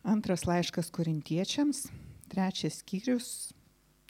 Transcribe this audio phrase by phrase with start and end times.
[0.00, 1.90] Antras laiškas korintiečiams,
[2.32, 3.52] trečias skyrius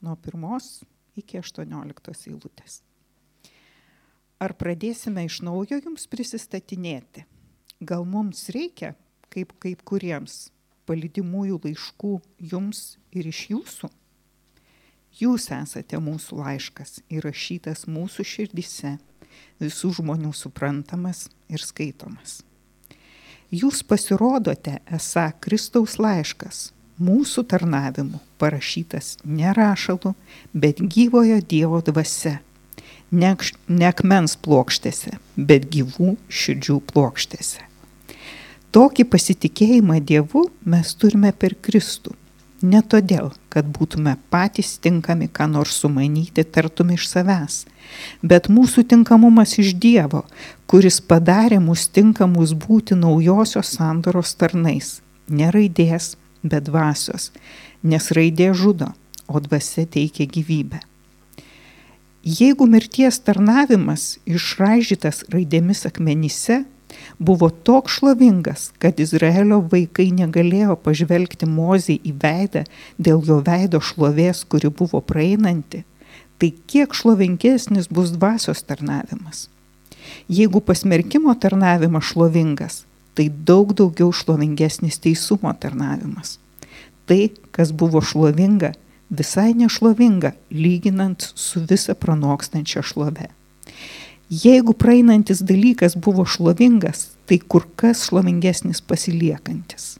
[0.02, 0.84] nuo pirmos
[1.18, 2.76] iki aštuonioliktos eilutės.
[4.38, 7.24] Ar pradėsime iš naujo jums prisistatinėti?
[7.82, 8.92] Gal mums reikia,
[9.34, 10.52] kaip, kaip kuriems,
[10.86, 12.12] palydimųjų laiškų
[12.52, 13.90] jums ir iš jūsų?
[15.18, 18.94] Jūs esate mūsų laiškas įrašytas mūsų širdise,
[19.58, 22.44] visų žmonių suprantamas ir skaitomas.
[23.50, 26.68] Jūs pasirodote esą Kristaus laiškas,
[27.02, 30.12] mūsų tarnavimu parašytas ne rašalu,
[30.54, 32.36] bet gyvojo Dievo dvasia.
[33.10, 33.32] Ne,
[33.88, 37.66] akmens plokštėse, bet gyvų širdžių plokštėse.
[38.70, 42.14] Tokį pasitikėjimą Dievu mes turime per Kristų.
[42.60, 47.62] Ne todėl, kad būtume patys tinkami ką nors sumanyti tartum iš savęs,
[48.20, 50.26] bet mūsų tinkamumas iš Dievo,
[50.68, 55.00] kuris padarė mus tinkamus būti naujosios sandoros tarnais.
[55.28, 57.30] Ne raidės, bet dvasios,
[57.82, 58.92] nes raidė žudo,
[59.26, 60.82] o dvasia teikia gyvybę.
[62.20, 66.64] Jeigu mirties tarnavimas išraižytas raidėmis akmenyse
[67.20, 72.64] buvo toks šlovingas, kad Izraelio vaikai negalėjo pažvelgti mozį į veidą
[72.98, 75.84] dėl jo veido šlovės, kuri buvo praeinanti,
[76.40, 79.48] tai kiek šlovingesnis bus dvasios tarnavimas.
[80.32, 86.38] Jeigu pasmerkimo tarnavimas šlovingas, tai daug daugiau šlovingesnis teisumo tarnavimas.
[87.04, 88.72] Tai, kas buvo šlovinga,
[89.10, 93.28] visai nešlovinga, lyginant su visa pranokstančia šlove.
[94.30, 99.96] Jeigu praeinantis dalykas buvo šlovingas, tai kur kas šlovingesnis pasiliekantis.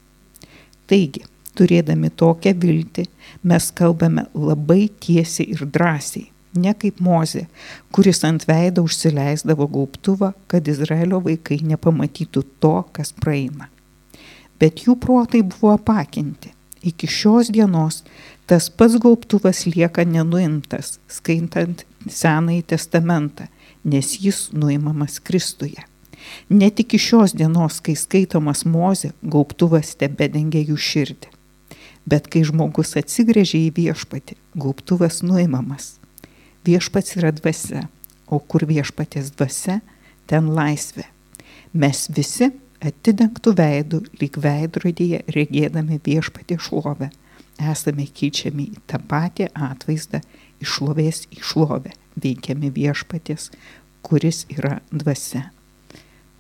[0.87, 1.25] Taigi,
[1.59, 3.09] turėdami tokią viltį,
[3.43, 7.49] mes kalbame labai tiesiai ir drąsiai, ne kaip Mozė,
[7.91, 13.67] kuris ant veido užsileisdavo gaubtuvą, kad Izraelio vaikai nepamatytų to, kas praeina.
[14.63, 16.55] Bet jų protai buvo apakinti.
[16.87, 18.05] Iki šios dienos
[18.47, 23.51] tas pats gaubtuvas lieka nenuimtas, skaitant Senąjį testamentą,
[23.85, 25.85] nes jis nuimamas Kristuje.
[26.49, 31.31] Net iki šios dienos, kai skaitomas Mozė, gaubtuvas tebedengia jų širdį.
[32.11, 35.95] Bet kai žmogus atsigrėžia į viešpatį, gaubtuvas nuimamas.
[36.67, 37.87] Viešpats yra dvasia,
[38.29, 39.81] o kur viešpatės dvasia,
[40.29, 41.07] ten laisvė.
[41.73, 47.11] Mes visi atidengtų veidų, lyg veidrodyje regėdami viešpatį šlovę,
[47.61, 50.23] esame keičiami į tą patį atvaizdą
[50.61, 51.93] iš šlovės į šlovę,
[52.23, 53.51] veikiami viešpatės,
[54.07, 55.49] kuris yra dvasia.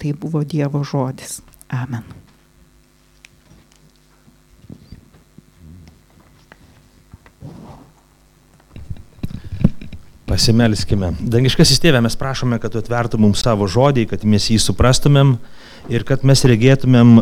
[0.00, 1.40] Tai buvo Dievo žodis.
[1.68, 2.04] Amen.
[10.30, 11.10] Pasimelskime.
[11.26, 15.34] Dangiškasis tėvė, mes prašome, kad tu atvertum mums savo žodį, kad mes jį suprastumėm
[15.90, 17.16] ir kad mes regėtumėm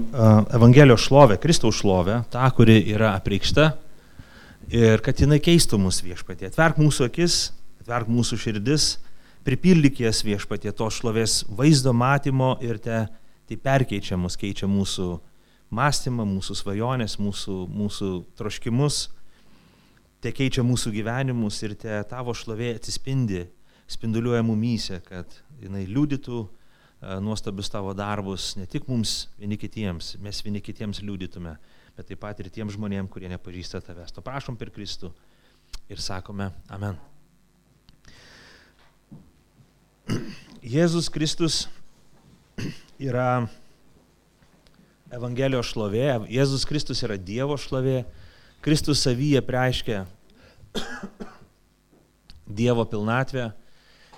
[0.52, 3.70] Evangelijos šlovę, Kristaus šlovę, tą, kuri yra apreikšta
[4.68, 6.50] ir kad jinai keistų mūsų viešpatį.
[6.50, 7.38] Atverk mūsų akis,
[7.88, 8.98] atverk mūsų širdis,
[9.48, 13.06] pripildyk jas viešpatį to šlovės vaizdo matymo ir te,
[13.48, 15.14] tai perkeičia mus, keičia mūsų
[15.72, 19.06] mąstymą, mūsų svajonės, mūsų, mūsų troškimus
[20.20, 23.44] te keičia mūsų gyvenimus ir te tavo šlovė atsispindi,
[23.88, 26.48] spinduliuoja mumyse, kad jinai liudytų e,
[27.24, 31.54] nuostabius tavo darbus ne tik mums vieni kitiems, mes vieni kitiems liudytume,
[31.96, 34.12] bet taip pat ir tiem žmonėm, kurie nepažįsta tavęs.
[34.16, 35.12] To prašom per Kristų
[35.88, 36.98] ir sakome Amen.
[40.64, 41.66] Jėzus Kristus
[43.00, 43.48] yra
[45.12, 48.02] Evangelijos šlovė, Jėzus Kristus yra Dievo šlovė,
[48.64, 50.02] Kristus savyje preiškia
[52.48, 53.50] Dievo pilnatvę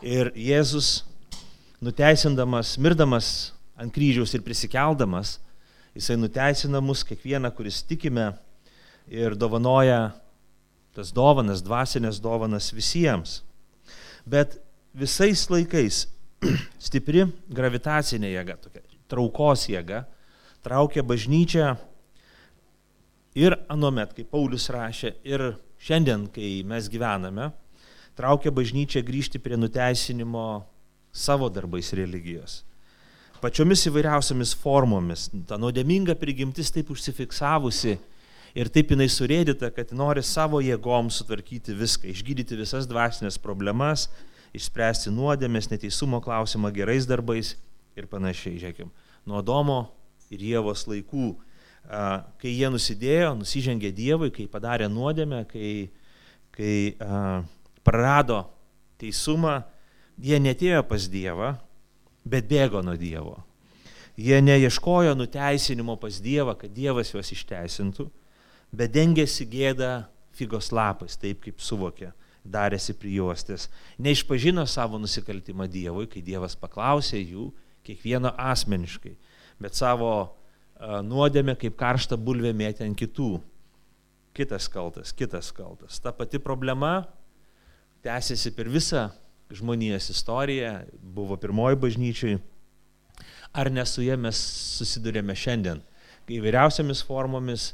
[0.03, 1.03] ir Jėzus,
[1.83, 5.39] nuteisindamas, mirdamas ant kryžiaus ir prisikeldamas,
[5.97, 8.31] jisai nuteisina mus kiekvieną, kuris tikime
[9.11, 10.13] ir dovanoja
[10.95, 13.41] tas dovanas, dvasinės dovanas visiems.
[14.27, 14.59] Bet
[14.95, 16.07] visais laikais
[16.87, 20.05] stipri gravitacinė jėga, tokia traukos jėga,
[20.65, 21.75] traukia bažnyčią
[23.39, 27.51] ir anuomet, kaip Paulius rašė, ir šiandien, kai mes gyvename,
[28.19, 30.65] traukia bažnyčia grįžti prie nuteisinimo
[31.13, 32.61] savo darbais religijos.
[33.41, 35.31] Pačiomis įvairiausiamis formomis.
[35.49, 37.95] Ta nuodėminga prigimtis taip užsifiksavusi
[38.53, 44.11] ir taip jinai surėdyta, kad nori savo jėgom sutvarkyti viską, išgydyti visas dvasinės problemas,
[44.57, 47.55] išspręsti nuodėmės, neteisumo klausimą gerais darbais
[47.99, 48.59] ir panašiai.
[48.61, 48.91] Žiūrėkim,
[49.29, 49.85] nuo Domo
[50.31, 51.35] ir Jėvos laikų
[51.89, 55.91] kai jie nusidėjo, nusižengė Dievui, kai padarė nuodėmę, kai,
[56.55, 56.75] kai
[57.87, 58.45] prarado
[59.01, 59.61] teisumą,
[60.21, 61.55] jie netėjo pas Dievą,
[62.25, 63.39] bet bėgo nuo Dievo.
[64.21, 68.11] Jie neieškojo nuteisinimo pas Dievą, kad Dievas juos išteisintų,
[68.71, 70.05] bet dengėsi gėdą
[70.37, 72.13] figos lapais, taip kaip suvokė,
[72.45, 73.69] darėsi prijuostės.
[74.01, 77.51] Neišpažino savo nusikaltimą Dievui, kai Dievas paklausė jų,
[77.87, 79.15] kiekvieno asmeniškai,
[79.61, 80.13] bet savo
[80.81, 83.39] nuodėmė kaip karštą bulvę mėtė ant kitų.
[84.37, 85.99] Kitas kaltas, kitas kaltas.
[86.01, 87.03] Ta pati problema
[88.05, 89.09] tęsiasi per visą
[89.51, 92.39] žmonijos istoriją, buvo pirmoji bažnyčiai.
[93.53, 94.39] Ar ne su jie mes
[94.79, 95.83] susidurėme šiandien,
[96.31, 97.73] įvairiausiamis formomis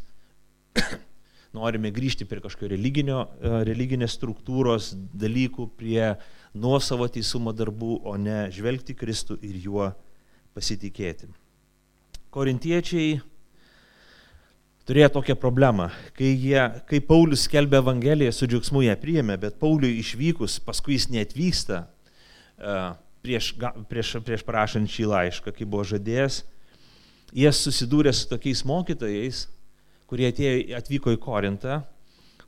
[1.56, 6.12] norime grįžti prie kažkokio religinio, religinės struktūros dalykų, prie
[6.56, 9.88] nuosavo teisumo darbų, o ne žvelgti Kristų ir juo
[10.56, 11.28] pasitikėti.
[12.32, 13.16] Korintiečiai
[14.86, 19.96] turėjo tokią problemą, kai, jie, kai Paulius skelbė Evangeliją, su džiaugsmu ją priėmė, bet Pauliui
[20.02, 21.82] išvykus, paskui jis neatvyksta
[23.26, 23.50] prieš,
[23.90, 26.42] prieš, prieš parašant šį laišką, kai buvo žadėjęs,
[27.34, 29.46] jie susidūrė su tokiais mokytojais,
[30.10, 31.80] kurie atėjo, atvyko į Korintą,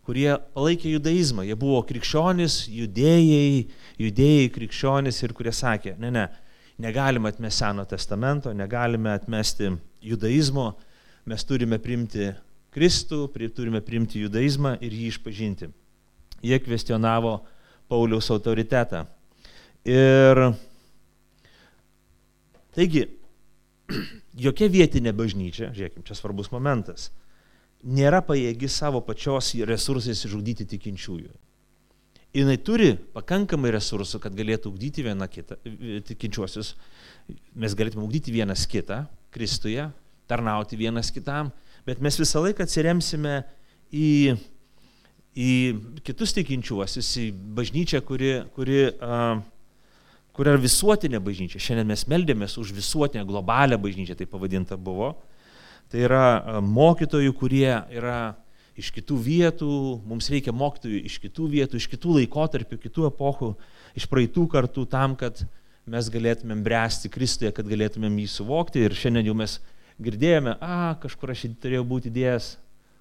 [0.08, 1.44] kurie palaikė judaizmą.
[1.44, 3.66] Jie buvo krikščionis, judėjai,
[4.00, 6.26] judėjai krikščionis ir kurie sakė, ne, ne,
[6.80, 10.70] negalime atmesti Seno testamento, negalime atmesti judaizmo,
[11.28, 12.30] mes turime primti
[12.72, 13.26] Kristų,
[13.56, 15.68] turime primti judaizmą ir jį išpažinti.
[16.46, 17.40] Jie kvestionavo
[17.90, 19.02] Pauliaus autoritetą.
[19.88, 20.42] Ir
[22.76, 23.06] taigi,
[24.46, 27.08] jokia vietinė bažnyčia, žiūrėkime, čia svarbus momentas,
[27.82, 31.36] nėra pajėgi savo pačios resursais išžudyti tikinčiųjų
[32.36, 35.58] jinai turi pakankamai resursų, kad galėtų ugdyti vieną kitą,
[36.08, 36.74] tikinčiuosius,
[37.58, 39.04] mes galėtume ugdyti vienas kitą
[39.34, 39.88] Kristuje,
[40.28, 41.50] tarnauti vienas kitam,
[41.88, 43.42] bet mes visą laiką atsiremsime
[43.92, 44.36] į,
[45.36, 45.52] į
[46.04, 47.26] kitus tikinčiuosius, į
[47.56, 49.40] bažnyčią, kuri, kuri, uh,
[50.36, 51.60] kur yra visuotinė bažnyčia.
[51.60, 55.14] Šiandien mes meldėmės už visuotinę globalią bažnyčią, tai pavadinta buvo.
[55.88, 58.20] Tai yra uh, mokytojų, kurie yra
[58.78, 59.70] iš kitų vietų,
[60.06, 63.52] mums reikia mokytojų iš kitų vietų, iš kitų laikotarpių, kitų epochų,
[63.98, 65.42] iš praeitų kartų tam, kad
[65.88, 68.84] mes galėtumėm bręsti Kristuje, kad galėtumėm jį suvokti.
[68.84, 69.56] Ir šiandien jau mes
[69.98, 72.52] girdėjome, a, kažkur aš turėjau būti idėjas,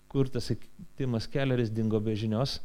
[0.09, 0.49] kur tas
[0.97, 2.57] Timas Kelleris dingo be žinios.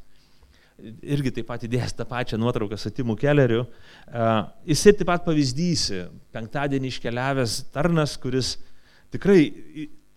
[0.81, 3.67] Irgi taip pat įdėjęs tą pačią nuotrauką su Timu Kelleriu.
[4.09, 5.91] Uh, jisai taip pat pavyzdys,
[6.33, 8.57] penktadienį iškeliavęs tarnas, kuris
[9.13, 9.53] tikrai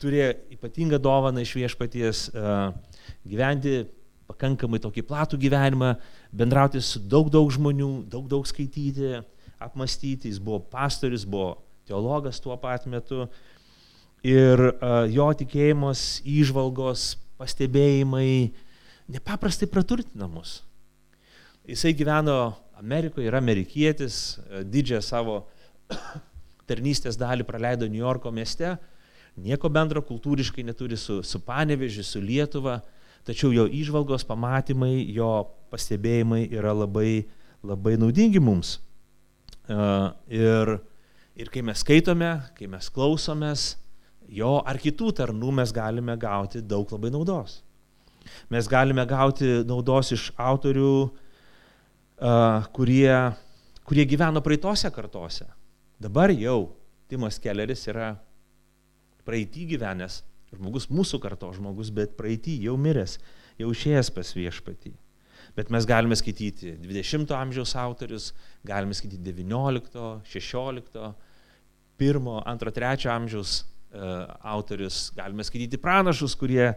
[0.01, 2.25] turėjo ypatingą dovaną iš viešpaties
[3.25, 3.83] gyventi
[4.29, 5.93] pakankamai tokį platų gyvenimą,
[6.33, 9.19] bendrauti su daug, daug žmonių, daug, daug skaityti,
[9.61, 10.31] apmastyti.
[10.31, 11.55] Jis buvo pastorius, buvo
[11.87, 13.27] teologas tuo pat metu.
[14.25, 14.61] Ir
[15.13, 18.55] jo tikėjimas, įžvalgos, pastebėjimai
[19.13, 20.63] nepaprastai praturtina mus.
[21.69, 25.37] Jisai gyveno Amerikoje, yra amerikietis, didžiąją savo
[26.69, 28.73] tarnystės dalį praleido New Yorko mieste
[29.35, 32.79] nieko bendro kultūriškai neturi su, su Panevežiu, su Lietuva,
[33.25, 37.25] tačiau jo išvalgos, pamatymai, jo pastebėjimai yra labai,
[37.65, 38.77] labai naudingi mums.
[39.65, 40.75] Uh, ir,
[41.35, 43.73] ir kai mes skaitome, kai mes klausomės
[44.29, 47.59] jo ar kitų tarnų, mes galime gauti daug labai naudos.
[48.49, 53.11] Mes galime gauti naudos iš autorių, uh, kurie,
[53.85, 55.49] kurie gyveno praeitose kartose.
[56.01, 56.75] Dabar jau
[57.09, 58.15] Timas Kelleris yra
[59.25, 60.21] praeitį gyvenęs
[60.55, 63.17] žmogus, mūsų karto žmogus, bet praeitį jau miręs,
[63.59, 64.93] jau išėjęs pas viešpatį.
[65.55, 68.31] Bet mes galime skaityti 20-ojo amžiaus autorius,
[68.67, 71.05] galime skaityti 19, 16,
[71.99, 72.27] 1,
[72.59, 74.09] 2, 3 amžiaus e,
[74.51, 76.75] autorius, galime skaityti pranašus, kurie e,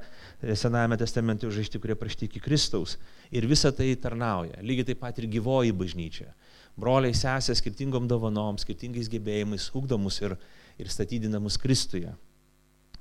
[0.55, 2.99] Senajame testamente užrašyti, kurie prašyti iki Kristaus.
[3.35, 4.63] Ir visa tai tarnauja.
[4.63, 6.31] Lygiai taip pat ir gyvoji bažnyčia.
[6.79, 10.39] Broliai sesė skirtingom dovanom, skirtingais gebėjimais ugdomus ir,
[10.79, 12.15] ir statydinamus Kristuje.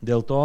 [0.04, 0.42] Dėl to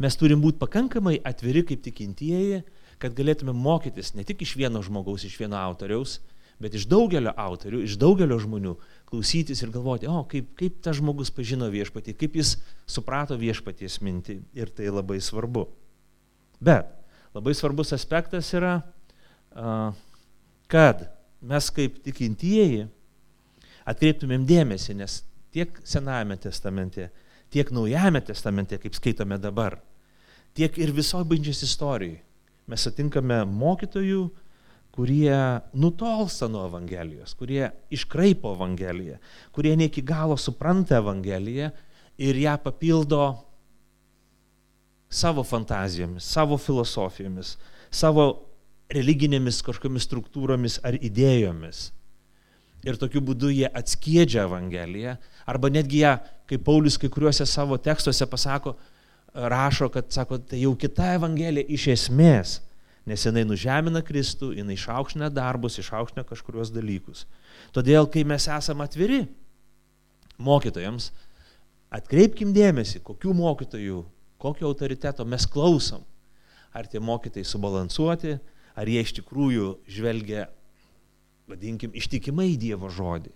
[0.00, 2.62] mes turim būti pakankamai atviri kaip tikintieji,
[3.02, 6.20] kad galėtume mokytis ne tik iš vieno žmogaus, iš vieno autoriaus,
[6.62, 8.74] bet iš daugelio autorių, iš daugelio žmonių
[9.10, 12.54] klausytis ir galvoti, o kaip, kaip tas žmogus pažino viešpatį, kaip jis
[12.88, 15.66] suprato viešpaties mintį ir tai labai svarbu.
[16.64, 16.88] Bet
[17.34, 18.78] labai svarbus aspektas yra,
[20.70, 21.08] kad
[21.44, 22.86] mes kaip tikintieji
[23.84, 25.20] atkreiptumėm dėmesį, nes
[25.52, 27.10] tiek Senajame testamente,
[27.54, 29.78] tiek Naujame testamente, kaip skaitome dabar,
[30.58, 32.22] tiek ir visoje bažnyčios istorijoje.
[32.70, 34.22] Mes sutinkame mokytojų,
[34.94, 35.34] kurie
[35.76, 39.18] nutolsta nuo Evangelijos, kurie iškraipo Evangeliją,
[39.52, 41.72] kurie ne iki galo supranta Evangeliją
[42.22, 43.24] ir ją papildo
[45.10, 47.56] savo fantazijomis, savo filosofijomis,
[47.90, 48.28] savo
[48.94, 51.88] religinėmis kažkokiamis struktūromis ar idėjomis.
[52.84, 55.16] Ir tokiu būdu jie atskiedžia Evangeliją
[55.48, 56.16] arba netgi ją
[56.50, 58.74] kaip Paulius kai kuriuose savo tekstuose pasako,
[59.34, 62.58] rašo, kad, sako, tai jau kita Evangelija iš esmės,
[63.08, 67.24] nes jinai nužemina Kristų, jinai išaukština darbus, išaukština kažkurios dalykus.
[67.74, 69.24] Todėl, kai mes esame atviri
[70.38, 71.10] mokytojams,
[71.94, 74.02] atkreipkim dėmesį, kokių mokytojų,
[74.40, 76.04] kokio autoriteto mes klausom.
[76.74, 78.38] Ar tie mokytojai subalansuoti,
[78.74, 80.48] ar jie iš tikrųjų žvelgia,
[81.50, 83.30] vadinkim, ištikimai Dievo žodį.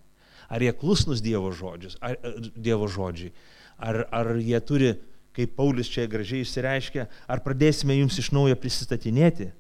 [0.49, 2.17] Ar jie klusnus Dievo, žodžius, ar,
[2.57, 3.35] dievo žodžiai.
[3.79, 4.95] Ar, ar jie turi
[5.39, 9.53] kaip Paulius čia gražiai išsireiškia, ar pradėsime jums iš naujo prisistatinėti.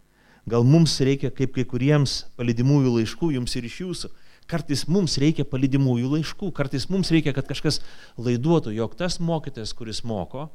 [0.48, 4.10] Gal mums reikia, kaip kai kuriems palidimųjų laiškų, jums ir iš jūsų.
[4.48, 7.82] Kartais mums reikia palidimųjų laiškų, kartais mums reikia, kad kažkas
[8.16, 10.48] laiduotų, jog tas mokytojas, kuris moko,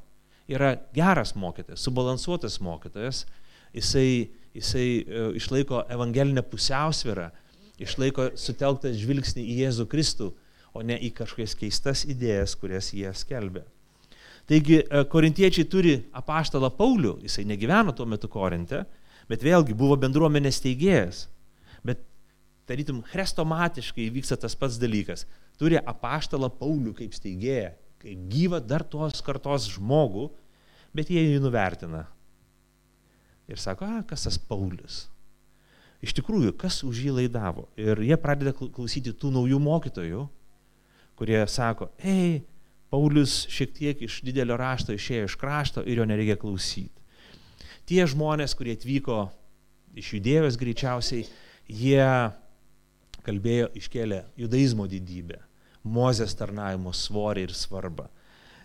[0.49, 3.21] yra geras mokytojas, subalansuotas mokytojas,
[3.77, 7.29] jisai, jisai e, išlaiko evangelinę pusiausvyrą,
[7.83, 10.31] išlaiko sutelktą žvilgsnį į Jėzų Kristų,
[10.73, 13.63] o ne į kažkokias keistas idėjas, kurias jie skelbia.
[14.49, 18.81] Taigi e, korintiečiai turi apaštalą Paulių, jisai negyveno tuo metu Korinte,
[19.29, 21.27] bet vėlgi buvo bendruomenės teigėjas.
[21.85, 22.01] Bet
[22.67, 25.27] tarytum chrestomatiškai vyksta tas pats dalykas.
[25.59, 27.71] Turi apaštalą Paulių kaip steigėją,
[28.03, 30.27] kaip gyvą dar tos kartos žmogų,
[30.95, 32.07] bet jie jį nuvertina.
[33.47, 35.05] Ir sako, a, kas tas Paulius?
[36.03, 37.69] Iš tikrųjų, kas už jį laidavo?
[37.79, 40.25] Ir jie pradeda klausyti tų naujų mokytojų,
[41.19, 42.41] kurie sako, ei,
[42.93, 46.91] Paulius šiek tiek iš didelio rašto išėjo iš krašto ir jo nereikia klausyti.
[47.89, 49.23] Tie žmonės, kurie atvyko
[49.97, 51.23] iš judėjos greičiausiai,
[51.71, 52.05] jie
[53.23, 55.39] kalbėjo, iškėlė judaizmo didybę,
[55.83, 58.09] mozės tarnavimo svorį ir svarbą.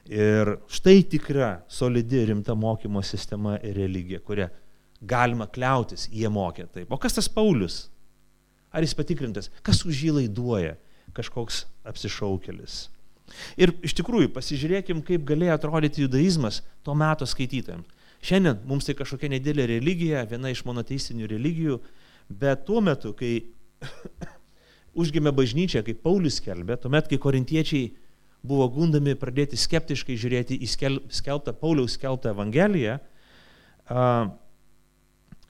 [0.09, 4.49] Ir štai tikra, solidi, rimta mokymo sistema ir religija, kurią
[5.01, 6.93] galima kliautis, jie mokė taip.
[6.93, 7.87] O kas tas Paulius?
[8.75, 9.51] Ar jis patikrintas?
[9.65, 10.77] Kas už jį laiduoja?
[11.17, 12.89] Kažkoks apsišaukelis.
[13.61, 17.97] Ir iš tikrųjų pasižiūrėkim, kaip galėjo atrodyti judaizmas tuo metu skaitytojams.
[18.25, 21.77] Šiandien mums tai kažkokia nedėlė religija, viena iš monoteistinių religijų,
[22.29, 23.47] bet tuo metu, kai
[25.01, 27.93] užgimė bažnyčia, kaip Paulius skelbė, tuomet, kai korintiečiai
[28.43, 30.71] buvo gundami pradėti skeptiškai žiūrėti į
[31.15, 34.35] skelbtą Pauliaus skelbtą Evangeliją, uh,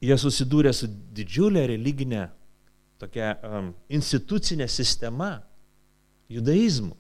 [0.05, 2.29] jie susidūrė su didžiulė religinė
[2.99, 5.39] tokia um, institucinė sistema
[6.31, 6.97] judaizmu.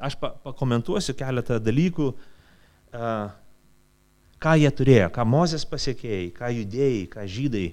[0.00, 2.10] Aš pakomentuosiu keletą dalykų,
[4.40, 7.68] ką jie turėjo, ką Mozės pasiekėjai, ką judėjai, ką žydai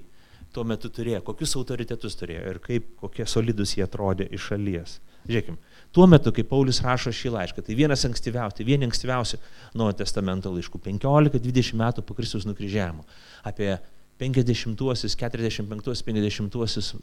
[0.56, 4.98] tuo metu turėjo, kokius autoritetus turėjo ir kaip, kokie solidus jie atrodė iš šalies.
[5.28, 5.58] Žiūrėkime,
[5.92, 9.42] tuo metu, kai Paulius rašo šį laišką, tai vienas ankstyviausių, vieni ankstyviausių
[9.76, 13.04] Nuojo testamento laiškų, 15-20 metų po Kristus nukryžiavimo,
[13.48, 13.74] apie
[14.22, 16.94] 50-uosius, 45-uosius, 50-uosius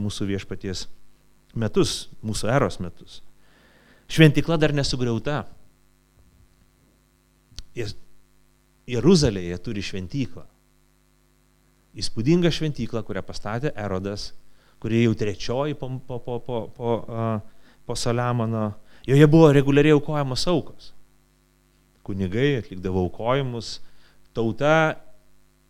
[0.00, 0.86] mūsų viešpaties
[1.54, 3.20] metus, mūsų eros metus.
[4.10, 5.44] Šventikla dar nesugriauta.
[8.84, 10.44] Jeruzalėje turi šventyklą.
[11.94, 14.32] Įspūdinga šventykla, kurią pastatė Erodas,
[14.82, 16.90] kurie jau trečioji po, po, po, po, po,
[17.86, 18.72] po Saliamono.
[19.06, 20.90] Joje buvo reguliariai aukojamos aukos.
[22.04, 23.78] Kunigai atlikdavo aukojimus,
[24.36, 24.98] tauta,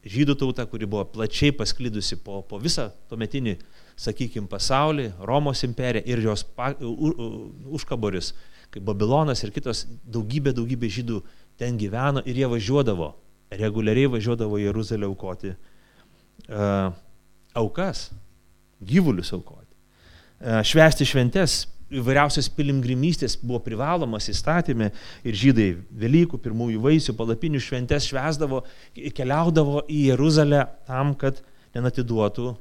[0.04, 3.56] žydų tauta, kuri buvo plačiai pasklidusi po, po visą tuometinį
[4.00, 7.28] sakykime, pasaulį, Romos imperija ir jos pa, u, u,
[7.78, 8.32] užkaboris,
[8.75, 11.20] kaip Babilonas ir kitos, daugybė, daugybė žydų
[11.61, 13.12] ten gyveno ir jie važiuodavo,
[13.54, 16.90] reguliariai važiuodavo į Jeruzalę aukoti uh,
[17.54, 18.08] aukas,
[18.82, 19.70] gyvulius aukoti.
[20.40, 21.62] Uh, švesti šventes,
[22.01, 24.91] įvairiausios pilimgrimystės buvo privalomas įstatymė
[25.27, 25.69] ir žydai
[26.05, 28.63] Velykų, pirmųjų vaisių, palapinių šventes švesdavo,
[28.95, 31.41] keliaudavo į Jeruzalę tam, kad
[31.75, 32.53] nenatiduotų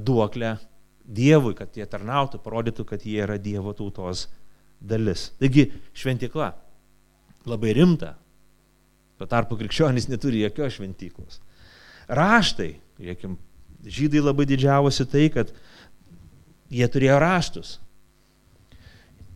[0.00, 0.56] duoklę
[1.04, 4.24] Dievui, kad jie tarnautų, parodytų, kad jie yra Dievo tautos
[4.80, 5.28] dalis.
[5.36, 6.54] Taigi šventikla
[7.48, 8.14] labai rimta.
[9.20, 11.42] Tuo tarpu krikščionys neturi jokios šventyklos.
[12.08, 13.36] Raštai, žiūrėkim,
[13.84, 15.52] žydai labai didžiavosi tai, kad
[16.72, 17.76] jie turėjo raštus.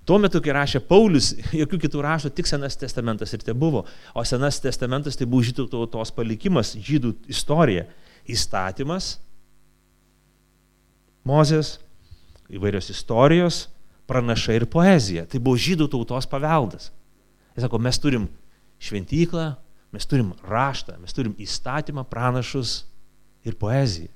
[0.09, 3.85] Tuo metu, kai rašė Paulius, jokių kitų raštų, tik Senas testamentas ir te buvo.
[4.17, 7.85] O Senas testamentas tai buvo žydų tautos palikimas, žydų istorija,
[8.29, 9.19] įstatymas
[11.29, 11.75] Mozės,
[12.49, 13.67] įvairios istorijos,
[14.09, 15.27] pranašai ir poezija.
[15.29, 16.89] Tai buvo žydų tautos paveldas.
[17.53, 18.25] Jis sako, mes turim
[18.81, 19.51] šventyklą,
[19.93, 22.79] mes turim raštą, mes turim įstatymą, pranašus
[23.45, 24.09] ir poeziją.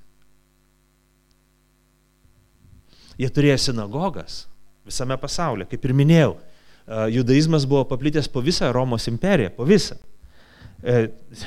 [3.20, 4.46] Jie turėjo sinagogas
[4.88, 6.32] visame pasaulyje, kaip ir minėjau.
[7.14, 9.96] Judaizmas buvo paplitęs po visą Romos imperiją, po visą.
[10.82, 10.96] E,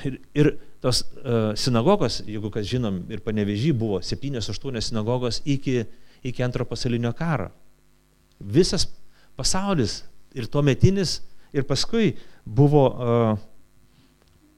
[0.07, 0.49] ir, ir
[0.79, 5.81] tos uh, sinagogos, jeigu kas žinom, ir panevežį buvo 7-8 sinagogos iki,
[6.23, 7.49] iki antro pasaulinio karo.
[8.39, 8.85] Visas
[9.35, 10.03] pasaulis
[10.37, 11.17] ir tuo metinis
[11.55, 12.83] Ir paskui buvo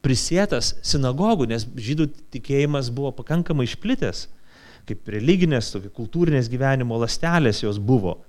[0.05, 4.25] prisėtas sinagogų, nes žydų tikėjimas buvo pakankamai išplitęs,
[4.88, 8.22] kaip religinės, kultūrinės gyvenimo lastelės jos buvo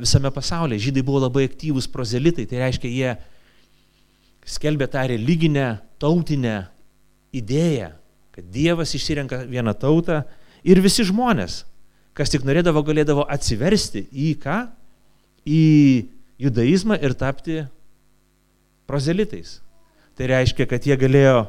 [0.00, 0.88] visame pasaulyje.
[0.88, 3.12] Žydai buvo labai aktyvūs prozelitai, tai reiškia, jie
[4.54, 5.68] skelbė tą religinę,
[6.02, 6.56] tautinę
[7.34, 7.92] idėją,
[8.34, 10.22] kad Dievas išsirenka vieną tautą
[10.66, 11.62] ir visi žmonės,
[12.14, 14.58] kas tik norėdavo, galėdavo atsiversti į ką?
[15.44, 15.62] Į
[16.40, 17.62] judaizmą ir tapti
[18.88, 19.60] prozelitais.
[20.14, 21.44] Tai reiškia, kad jie galėjo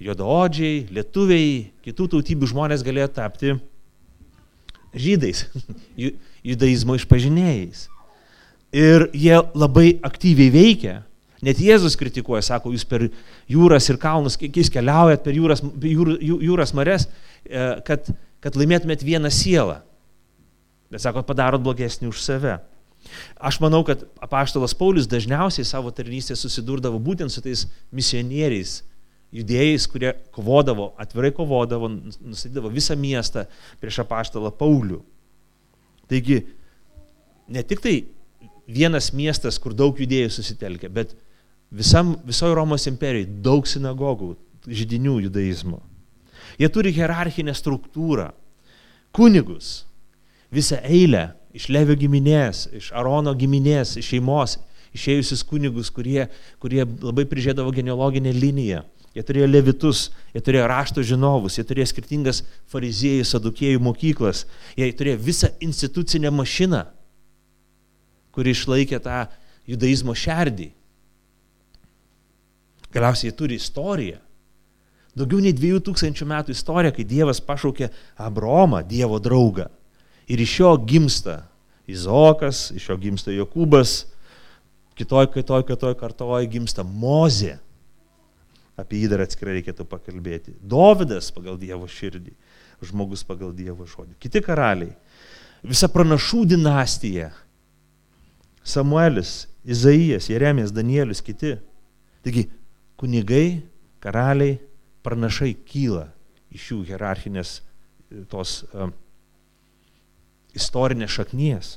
[0.00, 3.54] juodaodžiai, lietuviai, kitų tautybių žmonės galėjo tapti
[4.96, 5.44] žydais,
[6.46, 7.88] judaizmo išpažinėjais.
[8.70, 11.00] Ir jie labai aktyviai veikia.
[11.42, 13.06] Net Jėzus kritikuoja, sako, jūs per
[13.48, 17.06] jūras ir kalnus, jūs keliaujat per jūras, jūr, jūras mares,
[17.48, 18.10] e, kad,
[18.44, 19.78] kad laimėtumėt vieną sielą.
[20.92, 22.58] Bet sako, padarot blogesnį už save.
[23.40, 27.64] Aš manau, kad apaštalas Paulius dažniausiai savo tarnystėje susidurdavo būtent su tais
[27.96, 28.80] misionieriais,
[29.32, 33.46] judėjais, kurie kovodavo, atvirai kovodavo, nustatydavo visą miestą
[33.80, 35.00] prieš apaštalą Paulių.
[36.10, 36.40] Taigi,
[37.50, 37.96] ne tik tai
[38.70, 41.14] vienas miestas, kur daug judėjų susitelkė, bet
[41.70, 44.34] visam, visoje Romos imperijoje daug sinagogų,
[44.66, 45.80] žydinių judaizmo.
[46.60, 48.30] Jie turi hierarchinę struktūrą,
[49.16, 49.84] kunigus,
[50.52, 54.58] visą eilę iš Levio giminės, iš Arono giminės, iš šeimos,
[54.94, 56.26] išėjusius kunigus, kurie,
[56.62, 58.84] kurie labai prižiūrėdavo genealoginę liniją.
[59.10, 64.44] Jie turėjo levitus, jie turėjo rašto žinovus, jie turėjo skirtingas fariziejų, sadukėjų mokyklas,
[64.78, 66.84] jie turėjo visą institucinę mašiną,
[68.30, 69.24] kuri išlaikė tą
[69.66, 70.68] judaizmo šerdį.
[72.94, 74.20] Galiausiai jie turi istoriją.
[75.18, 79.66] Daugiau nei 2000 metų istorija, kai Dievas pašaukė Abromą, Dievo draugą.
[80.30, 81.40] Ir iš jo gimsta
[81.90, 84.04] Izokas, iš jo gimsta Jokūbas,
[84.94, 87.56] kitoj, kitoj, kitoj kartoje gimsta Mozė.
[88.80, 90.54] Apie jį dar atskirai reikėtų pakalbėti.
[90.60, 92.32] Dovydas pagal Dievo širdį,
[92.88, 94.16] žmogus pagal Dievo žodį.
[94.22, 94.94] Kiti karaliai.
[95.66, 97.30] Visa pranašų dinastija.
[98.64, 101.56] Samuelis, Izaijas, Jeremijas, Danielius, kiti.
[102.24, 102.46] Taigi,
[103.00, 103.60] kunigai,
[104.00, 104.58] karaliai,
[105.04, 106.08] pranašai kyla
[106.52, 107.60] iš jų hierarchinės
[108.30, 108.90] tos uh,
[110.56, 111.74] istorinės šaknies.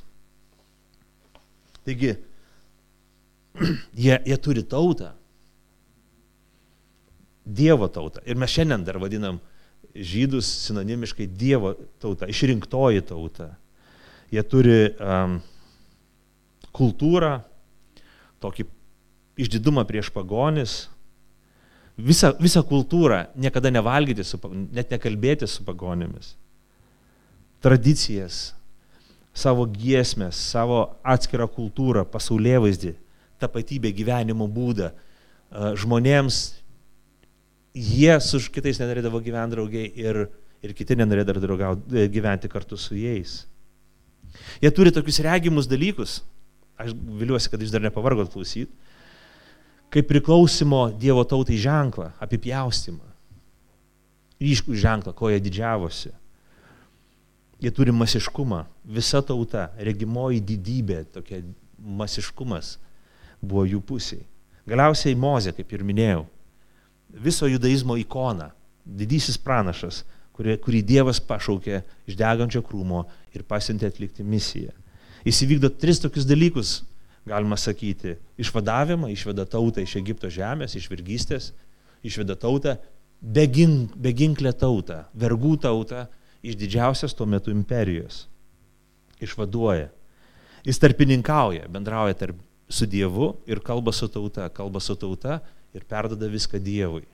[1.84, 2.14] Taigi,
[4.04, 5.12] jie, jie turi tautą.
[7.44, 8.22] Dievo tautą.
[8.24, 9.40] Ir mes šiandien dar vadinam
[9.94, 13.52] žydus sinonimiškai Dievo tauta, išrinktoji tauta.
[14.32, 15.36] Jie turi um,
[16.74, 17.36] kultūrą,
[18.42, 18.66] tokį
[19.44, 20.88] išdidumą prieš pagonis,
[21.96, 24.40] visą, visą kultūrą niekada nevalgyti, su,
[24.72, 26.34] net nekalbėti su pagonimis,
[27.64, 28.54] tradicijas,
[29.34, 32.92] savo giesmės, savo atskirą kultūrą, pasaulyje vaizdį,
[33.42, 34.92] tapatybę, gyvenimo būdą.
[35.78, 36.38] Žmonėms
[37.74, 40.20] jie su kitais nenorėdavo gyventi draugiai ir,
[40.62, 43.42] ir kiti nenorėdavo e, gyventi kartu su jais.
[44.62, 46.20] Jie turi tokius regimus dalykus,
[46.80, 48.72] aš viliuosi, kad jūs dar nepavargot klausyti,
[49.94, 53.12] kaip priklausimo Dievo tautai ženklą, apipjaustimą.
[54.42, 56.10] Ryškų ženklą, ko jie didžiavosi
[57.64, 58.64] Jie turi masiškumą.
[58.84, 61.40] Visa tauta, regimoji didybė, tokia
[61.78, 62.74] masiškumas
[63.40, 64.24] buvo jų pusiai.
[64.68, 66.24] Galiausiai Mozė, kaip ir minėjau,
[67.14, 68.50] viso judaizmo ikona,
[68.84, 70.02] didysis pranašas,
[70.34, 74.74] kurį, kurį Dievas pašaukė iš degančio krūmo ir pasiuntė atlikti misiją.
[75.24, 76.82] Jis įvykdo tris tokius dalykus,
[77.24, 78.18] galima sakyti.
[78.40, 81.52] Išvadavimą, išveda tautą iš Egipto žemės, iš vergystės,
[82.04, 82.76] išveda tautą,
[83.20, 86.04] begink, beginklę tautą, vergų tautą
[86.44, 88.26] iš didžiausios tuo metu imperijos.
[89.24, 89.88] Išvaduoja.
[90.64, 95.40] Jis tarpininkauja, bendrauja tarp, su Dievu ir kalba su tauta, kalba su tauta
[95.74, 97.04] ir perdada viską Dievui.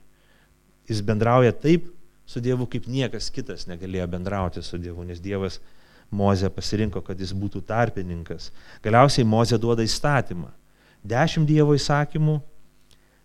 [0.89, 1.89] Jis bendrauja taip
[2.25, 5.59] su Dievu, kaip niekas kitas negalėjo bendrauti su Dievu, nes Dievas
[6.11, 8.49] Mozė pasirinko, kad jis būtų tarpininkas.
[8.83, 10.49] Galiausiai Mozė duoda įstatymą.
[11.07, 12.41] Dešimt Dievo įsakymų,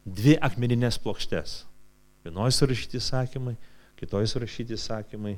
[0.07, 1.65] dvi akmeninės plokštės.
[2.25, 3.57] Vienoje surašyti įsakymai,
[3.99, 5.35] kitoje surašyti įsakymai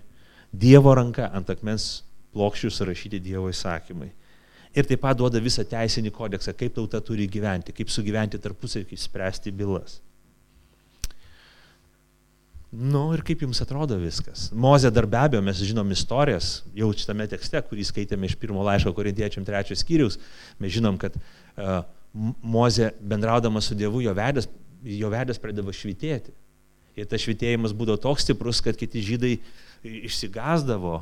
[0.53, 2.03] Dievo ranka ant akmens
[2.37, 4.09] plokščių surašyti Dievo įsakymai.
[4.77, 9.53] Ir taip pat duoda visą teisinį kodeksą, kaip tauta turi gyventi, kaip sugyventi tarpusavį, spręsti
[9.57, 10.01] bylas.
[12.69, 14.51] Nu ir kaip jums atrodo viskas?
[14.53, 18.93] Mozė dar be abejo, mes žinom istorijas, jau šitame tekste, kurį skaitėme iš pirmo laiško
[18.93, 20.19] korintiečiam trečios skyrius,
[20.61, 21.81] mes žinom, kad uh,
[22.45, 24.51] Mozė bendraudama su Dievu, jo veidas,
[24.85, 26.35] jo veidas pradėjo švitėti.
[26.99, 29.35] Ir tas švitėjimas būdavo toks stiprus, kad kiti žydai
[29.87, 30.99] išsigazdavo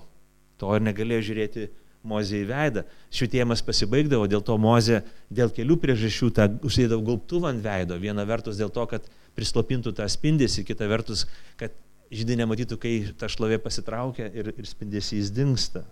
[0.61, 1.69] to ir negalėjo žiūrėti
[2.07, 2.85] Mozė į veidą.
[3.15, 7.99] Švitėjimas pasibaigdavo, dėl to Mozė dėl kelių priežasčių tą užsidėdavo gaubtuvą ant veido.
[8.03, 11.27] Viena vertus dėl to, kad prislopintų tą spindesį, kita vertus,
[11.61, 11.75] kad
[12.13, 15.85] žydai nematytų, kai ta šlovė pasitraukia ir, ir spindesys dinksta.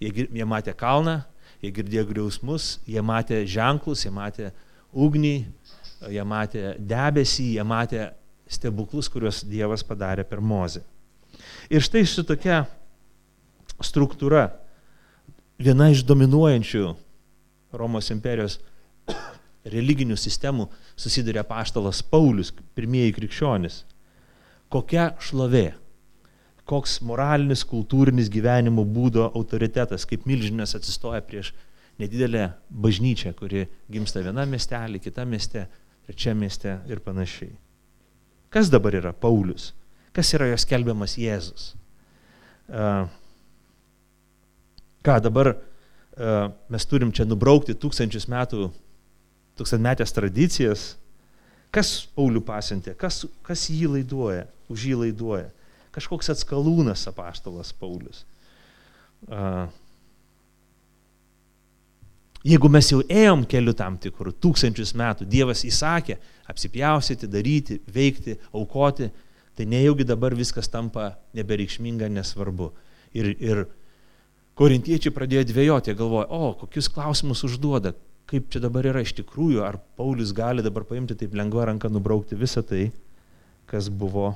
[0.00, 1.20] Jie, jie matė kalną,
[1.60, 4.48] jie girdėjo griausmus, jie matė ženklus, jie matė
[4.96, 5.36] ugnį,
[6.08, 8.08] jie matė debesį, jie matė
[8.50, 10.82] stebuklus, kuriuos Dievas padarė per Mozę.
[11.70, 12.64] Ir štai su tokia
[13.84, 14.48] struktūra,
[15.60, 16.84] viena iš dominuojančių
[17.76, 18.58] Romos imperijos
[19.70, 20.66] religinių sistemų
[20.98, 23.84] susiduria paštalas Paulius, pirmieji krikščionis.
[24.72, 25.72] Kokia šlovė,
[26.68, 31.52] koks moralinis, kultūrinis gyvenimo būdo autoritetas, kaip milžinas atsistoja prieš
[32.00, 35.66] nedidelę bažnyčią, kuri gimsta viena miestelį, kita mieste,
[36.06, 37.52] trečia mieste ir panašiai.
[38.50, 39.74] Kas dabar yra Paulius?
[40.16, 41.74] Kas yra jos kelbiamas Jėzus?
[45.06, 45.54] Ką dabar
[46.68, 48.68] mes turim čia nubraukti tūkstančius metų,
[49.56, 50.90] tūkstantmetės tradicijas?
[51.72, 52.96] Kas Paulių pasintė?
[52.98, 54.44] Kas, kas jį laiduoja?
[54.70, 55.48] Už jį laiduoja?
[55.94, 58.24] kažkoks atskalūnas apaštalas Paulius.
[62.46, 66.16] Jeigu mes jau ėjom keliu tam tikrų tūkstančius metų, Dievas įsakė
[66.48, 69.10] apsipjausyti, daryti, veikti, aukoti,
[69.58, 72.70] tai nejaugi dabar viskas tampa nebereikšminga, nesvarbu.
[73.12, 73.66] Ir, ir
[74.60, 77.94] korintiečiai pradėjo dvėjoti, galvoja, o, kokius klausimus užduoda,
[78.28, 82.36] kaip čia dabar yra iš tikrųjų, ar Paulius gali dabar paimti taip lengva ranka nubraukti
[82.36, 82.90] visą tai,
[83.70, 84.34] kas buvo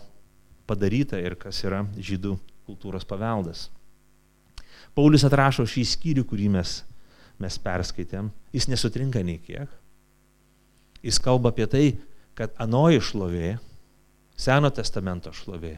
[0.65, 3.69] padaryta ir kas yra žydų kultūros paveldas.
[4.97, 6.79] Paulius atrašo šį skyrių, kurį mes,
[7.43, 9.69] mes perskaitėm, jis nesutrinka nei kiek.
[11.05, 11.87] Jis kalba apie tai,
[12.39, 13.55] kad anoji šlovė,
[14.35, 15.77] Seno testamento šlovė,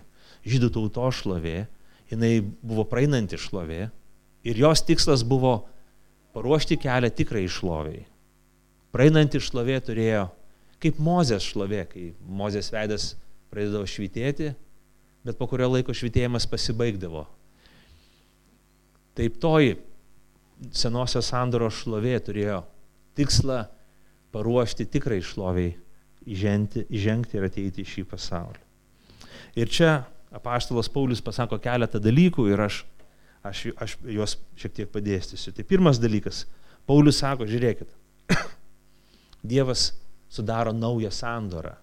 [0.48, 1.66] žydų tauto šlovė,
[2.08, 3.90] jinai buvo praeinanti šlovė
[4.46, 5.58] ir jos tikslas buvo
[6.36, 8.04] paruošti kelią tikrai šloviai.
[8.94, 10.26] Praeinanti šlovė turėjo,
[10.80, 13.14] kaip Mozės šlovė, kai Mozės veidas
[13.52, 14.52] pradėdavo švitėti,
[15.26, 17.26] bet po kurio laiko švitėjimas pasibaigdavo.
[19.16, 19.74] Taip toji
[20.76, 22.60] senosios sandoros šlovė turėjo
[23.16, 23.64] tikslą
[24.32, 25.74] paruošti tikrai šloviai
[26.26, 28.62] įžengti, įžengti ir ateiti į šį pasaulį.
[29.56, 29.90] Ir čia
[30.34, 32.82] apaštalas Paulius pasako keletą dalykų ir aš,
[33.48, 35.54] aš, aš juos šiek tiek padėstysiu.
[35.56, 36.44] Tai pirmas dalykas,
[36.86, 37.90] Paulius sako, žiūrėkit,
[39.52, 39.90] Dievas
[40.32, 41.76] sudaro naują sandorą.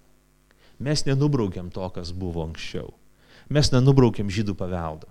[0.78, 2.90] Mes nenubraukiam to, kas buvo anksčiau.
[3.52, 5.10] Mes nenubraukiam žydų paveldo.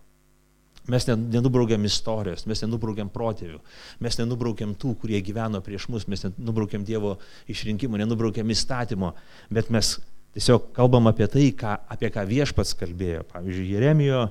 [0.92, 3.62] Mes nenubraukiam istorijos, mes nenubraukiam protėvių,
[4.04, 7.13] mes nenubraukiam tų, kurie gyveno prieš mus, mes nenubraukiam Dievo
[7.48, 9.13] išrinkimo, nenubraukiam įstatymo,
[9.48, 9.94] bet mes
[10.36, 13.24] tiesiog kalbam apie tai, ką, apie ką viešpats kalbėjo.
[13.32, 14.26] Pavyzdžiui, Jeremijo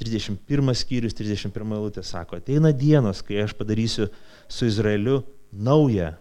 [0.00, 4.10] 31 skyrius, 31 lūtė sako, ateina dienos, kai aš padarysiu
[4.48, 6.12] su Izraeliu naują,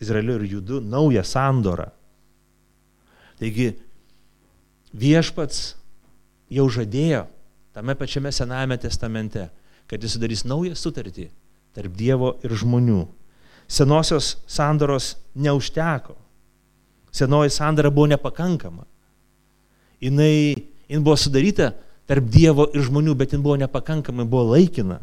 [0.00, 1.88] Izraeliu ir Judu naują sandorą.
[3.40, 3.72] Taigi
[4.96, 5.74] viešpats
[6.52, 7.26] jau žadėjo
[7.76, 9.48] tame pačiame Senajame testamente,
[9.86, 11.28] kad jis sudarys naują sutartį
[11.76, 13.02] tarp Dievo ir žmonių.
[13.68, 16.14] Senosios sandoros neužteko.
[17.12, 18.86] Senoji sandara buvo nepakankama.
[20.00, 21.72] Jis buvo sudaryta
[22.06, 25.00] tarp Dievo ir žmonių, bet jis buvo nepakankama, buvo laikina.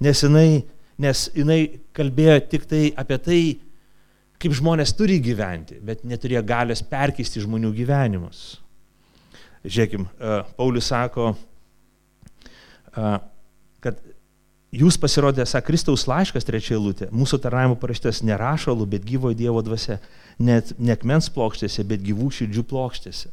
[0.00, 0.62] Nes jinai,
[1.00, 1.60] nes jinai
[1.96, 3.40] kalbėjo tik tai apie tai,
[4.40, 8.44] kaip žmonės turi gyventi, bet neturėjo galios perkeisti žmonių gyvenimus.
[9.66, 11.34] Žiūrėkim, e, Paulius sako,
[12.96, 13.10] e,
[13.84, 13.98] kad
[14.72, 19.60] jūs pasirodė, esą Kristaus laiškas trečia eilutė, mūsų tarnavimo parašytas ne rašalų, bet gyvojo Dievo
[19.66, 19.98] dvasia,
[20.40, 23.28] net nekmens plokštėse, bet gyvų širdžių plokštėse.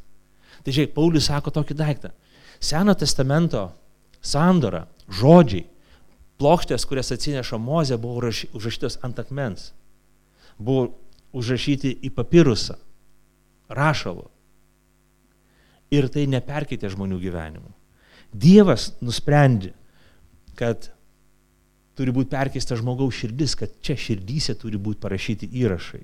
[0.66, 2.12] Tai žiūrėk, Paulius sako tokį daiktą.
[2.60, 3.68] Seno testamento
[4.22, 5.66] sandora, žodžiai,
[6.38, 9.72] plokštės, kurias atsineša Mozė, buvo užrašytos ant akmens.
[10.58, 10.92] Buvo
[11.38, 12.78] užrašyti į papirusą,
[13.70, 14.28] rašalų
[15.94, 17.72] ir tai neperkeitė žmonių gyvenimų.
[18.36, 19.72] Dievas nusprendė,
[20.60, 20.90] kad
[21.98, 26.04] turi būti perkeista žmogaus širdis, kad čia širdyse turi būti parašyti įrašai.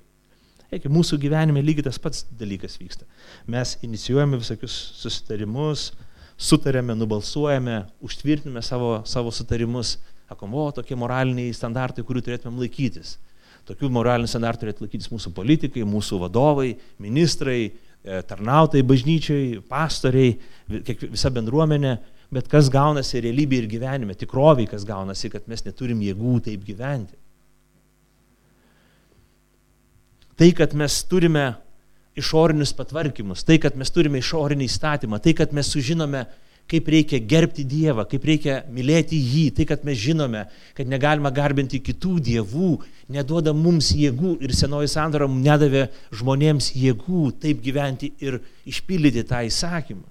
[0.74, 3.06] Eik, mūsų gyvenime lygiai tas pats dalykas vyksta.
[3.52, 5.92] Mes inicijuojame visokius susitarimus,
[6.38, 9.98] sutarėme, nubalsuojame, užtvirtiname savo, savo sutarimus,
[10.30, 13.18] sakom, o tokie moraliniai standartai, kurių turėtumėm laikytis.
[13.68, 17.72] Tokių moralinių standartų turėtų laikytis mūsų politikai, mūsų vadovai, ministrai,
[18.04, 20.34] E, tarnautojai bažnyčiai, pastoriai,
[20.68, 21.94] visa bendruomenė,
[22.36, 27.16] bet kas gaunasi realybėje ir gyvenime, tikroviai kas gaunasi, kad mes neturim jėgų taip gyventi.
[30.36, 31.46] Tai, kad mes turime
[32.20, 36.26] išorinius patvarkymus, tai, kad mes turime išorinį įstatymą, tai, kad mes sužinome
[36.70, 40.46] kaip reikia gerbti Dievą, kaip reikia mylėti jį, tai kad mes žinome,
[40.78, 42.72] kad negalima garbinti kitų dievų,
[43.14, 50.08] neduoda mums jėgų ir senoji sandara nedavė žmonėms jėgų taip gyventi ir išpildyti tą įsakymą.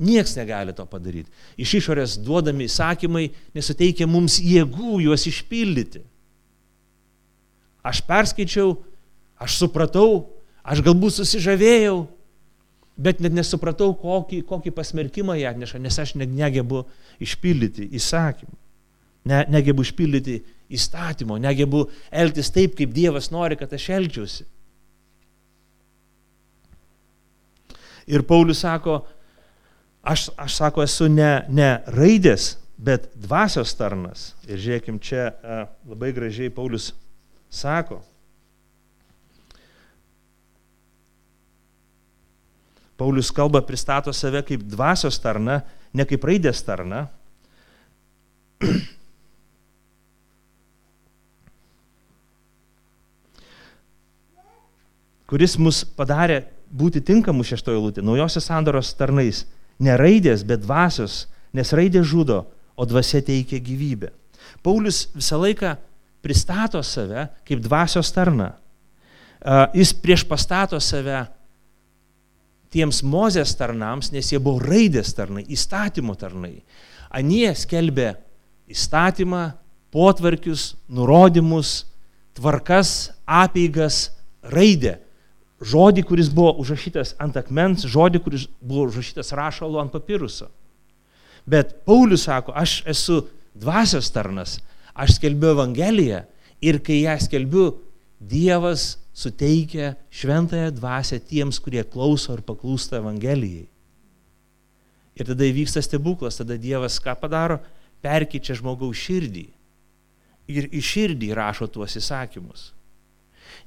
[0.00, 1.28] Niekas negali to padaryti.
[1.60, 6.00] Iš išorės duodami įsakymai nesuteikia mums jėgų juos išpildyti.
[7.86, 8.74] Aš perskaičiau,
[9.40, 10.28] aš supratau,
[10.62, 12.04] aš galbūt susižavėjau,
[13.00, 16.84] bet net nesupratau, kokį, kokį pasmerkimą jie atneša, nes aš negebu
[17.22, 18.56] išpildyti įsakymą,
[19.30, 20.40] ne, negebu išpildyti
[20.70, 24.46] įstatymo, negebu elgtis taip, kaip Dievas nori, kad aš elgčiausi.
[28.10, 29.00] Ir Paulius sako,
[30.02, 34.32] aš, aš sako, esu ne, ne raidės, bet dvasios tarnas.
[34.48, 35.30] Ir žiūrėkim, čia
[35.88, 36.90] labai gražiai Paulius
[37.50, 38.00] sako,
[43.00, 45.62] Paulius kalba, pristato save kaip dvasios tarna,
[45.96, 47.06] ne kaip raidės tarna.
[55.30, 59.46] kuris mus padarė būti tinkamų šeštojo lūtė, naujosios sandoros tarnais.
[59.80, 62.42] Ne raidės, bet dvasios, nes raidė žudo,
[62.76, 64.10] o dvasia teikia gyvybę.
[64.64, 65.76] Paulius visą laiką
[66.22, 68.52] pristato save kaip dvasios tarna.
[69.74, 71.24] Jis prieš pastato save
[72.70, 76.60] tiems Mozės tarnams, nes jie buvo raidės tarnai, įstatymo tarnai.
[77.10, 78.12] Anie skelbė
[78.70, 79.50] įstatymą,
[79.90, 81.84] potvarkius, nurodymus,
[82.38, 84.10] tvarkas, apeigas,
[84.46, 85.00] raidę.
[85.60, 90.48] Žodį, kuris buvo užrašytas ant akmens, žodį, kuris buvo užrašytas rašalo ant papiruso.
[91.50, 93.24] Bet Paulius sako, aš esu
[93.58, 94.60] dvasios tarnas,
[94.94, 96.24] aš skelbiu Evangeliją
[96.60, 97.70] ir kai ją skelbiu,
[98.20, 103.64] Dievas suteikia šventąją dvasę tiems, kurie klauso ir paklūsta Evangelijai.
[105.16, 107.58] Ir tada įvyksta stebuklas, tada Dievas ką padaro?
[108.04, 109.46] Perkyčia žmogaus širdį.
[110.52, 112.70] Ir iš širdį rašo tuos įsakymus.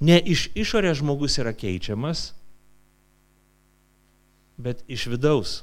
[0.01, 2.31] Ne iš išorės žmogus yra keičiamas,
[4.57, 5.61] bet iš vidaus.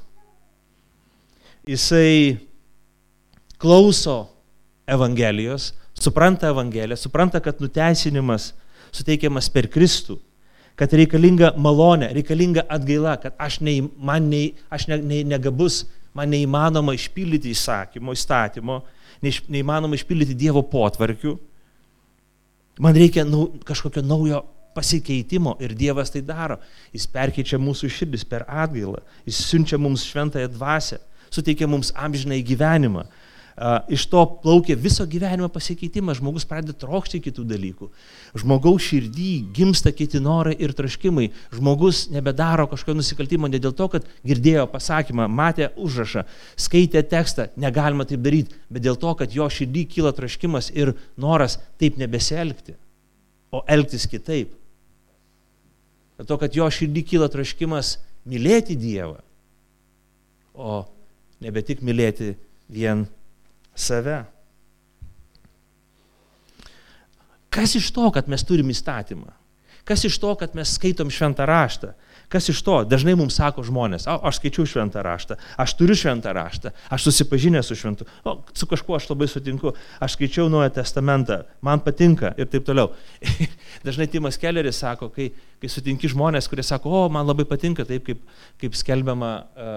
[1.67, 2.39] Jisai
[3.61, 4.31] klauso
[4.91, 8.51] Evangelijos, supranta Evangeliją, supranta, kad nuteisinimas
[8.91, 10.17] suteikiamas per Kristų,
[10.79, 15.85] kad reikalinga malonė, reikalinga atgaila, kad aš, nei, man nei, aš ne, nei, negabus,
[16.17, 18.81] man neįmanoma išpildyti įsakymo, įstatymo,
[19.23, 21.37] neįmanoma išpildyti Dievo potvarkių.
[22.81, 24.41] Man reikia nau, kažkokio naujo
[24.75, 26.57] pasikeitimo ir Dievas tai daro.
[26.95, 30.99] Jis perkeičia mūsų širdis per atgailą, jis siunčia mums šventąją dvasę,
[31.31, 33.05] suteikia mums amžinai gyvenimą
[33.91, 37.89] iš to plaukia viso gyvenimo pasikeitimas, žmogus pradeda trokšti kitų dalykų.
[38.41, 41.27] Žmogaus širdį gimsta kiti norai ir traškimai.
[41.53, 46.23] Žmogus nebedaro kažkokio nusikaltimo ne dėl to, kad girdėjo pasakymą, matė užrašą,
[46.55, 51.59] skaitė tekstą, negalima taip daryti, bet dėl to, kad jo širdį kyla traškimas ir noras
[51.81, 52.77] taip nebesielgti,
[53.51, 54.55] o elgtis kitaip.
[56.21, 57.97] Dėl to, kad jo širdį kyla traškimas
[58.29, 59.19] mylėti Dievą,
[60.55, 60.83] o
[61.41, 62.35] nebe tik mylėti
[62.71, 63.07] vien
[63.75, 64.23] save.
[67.51, 69.33] Kas iš to, kad mes turim įstatymą?
[69.83, 71.91] Kas iš to, kad mes skaitom šventą raštą?
[72.31, 72.77] Kas iš to?
[72.87, 77.67] Dažnai mums sako žmonės, o, aš skaičiu šventą raštą, aš turiu šventą raštą, aš susipažinęs
[77.67, 82.47] su šventu, o, su kažkuo aš labai sutinku, aš skaičiau Nuoją testamentą, man patinka ir
[82.47, 82.93] taip toliau.
[83.87, 88.05] Dažnai Timas Kelleris sako, kai, kai sutinki žmonės, kurie sako, o, man labai patinka taip,
[88.07, 88.23] kaip,
[88.61, 89.31] kaip skelbiama,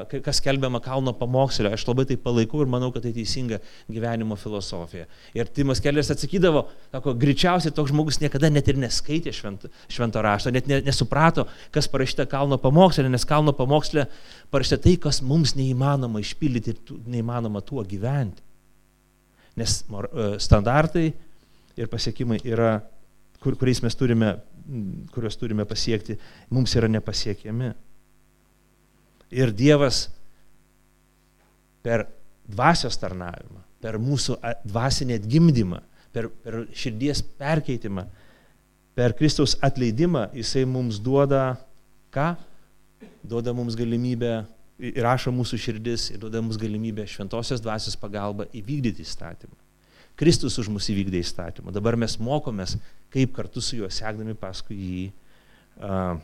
[0.08, 3.60] e, kas skelbiama kalno pamokslė, aš labai tai palaikau ir manau, kad tai teisinga
[3.92, 5.04] gyvenimo filosofija.
[5.36, 10.54] Ir Timas Kelleris atsakydavo, sako, greičiausiai toks žmogus niekada net ir neskaitė švento, švento rašto,
[10.54, 11.44] net nesuprato,
[11.74, 14.06] kas parašyta kalno kalno pamokslė, nes kalno pamokslė
[14.52, 18.42] parašyta tai, kas mums neįmanoma išpildyti ir neįmanoma tuo gyventi.
[19.56, 21.12] Nes e, standartai
[21.76, 22.82] ir pasiekimai yra,
[23.40, 24.36] kur, kuriais mes turime,
[25.14, 26.16] kuriuos turime pasiekti,
[26.52, 27.72] mums yra nepasiekiami.
[29.34, 30.06] Ir Dievas
[31.84, 32.06] per
[32.48, 35.80] dvasios tarnavimą, per mūsų dvasinį atgimdymą,
[36.14, 38.06] per, per širdies perkeitimą,
[38.94, 41.54] per Kristaus atleidimą, jisai mums duoda
[42.14, 42.34] ką?
[43.24, 44.44] Duoda mums galimybę,
[44.94, 49.63] įrašo mūsų širdis ir duoda mums galimybę šventosios dvasios pagalba įvykdyti įstatymą.
[50.18, 51.72] Kristus už mus įvykdė įstatymą.
[51.74, 52.76] Dabar mes mokomės,
[53.14, 56.14] kaip kartu su juo sekdami paskui jį uh,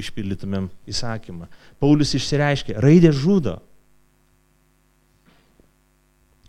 [0.00, 1.46] išpildytumėm įsakymą.
[1.82, 3.60] Paulius išsireiškė, raidė žudo.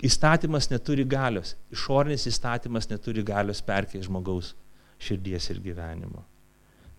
[0.01, 4.56] Įstatymas neturi galios, išorinis įstatymas neturi galios perkei žmogaus
[5.01, 6.25] širdies ir gyvenimo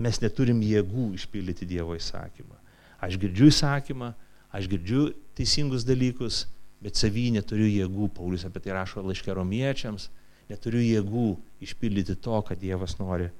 [0.02, 2.56] mes neturim jėgų išpildyti Dievo įsakymą.
[3.02, 4.12] Aš girdžiu įsakymą,
[4.54, 6.44] aš girdžiu teisingus dalykus,
[6.82, 10.08] bet savy neturiu jėgų, Paulius apie tai rašo laiškė romiečiams,
[10.50, 11.28] neturiu jėgų
[11.64, 13.30] išpildyti to, ką Dievas nori,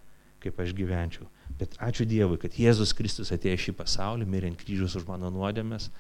[0.43, 1.27] kaip aš gyvenčiau.
[1.59, 5.91] Bet ačiū Dievui, kad Jėzus Kristus atėjo šį pasaulį, mirė ant kryžius už mano nuodėmės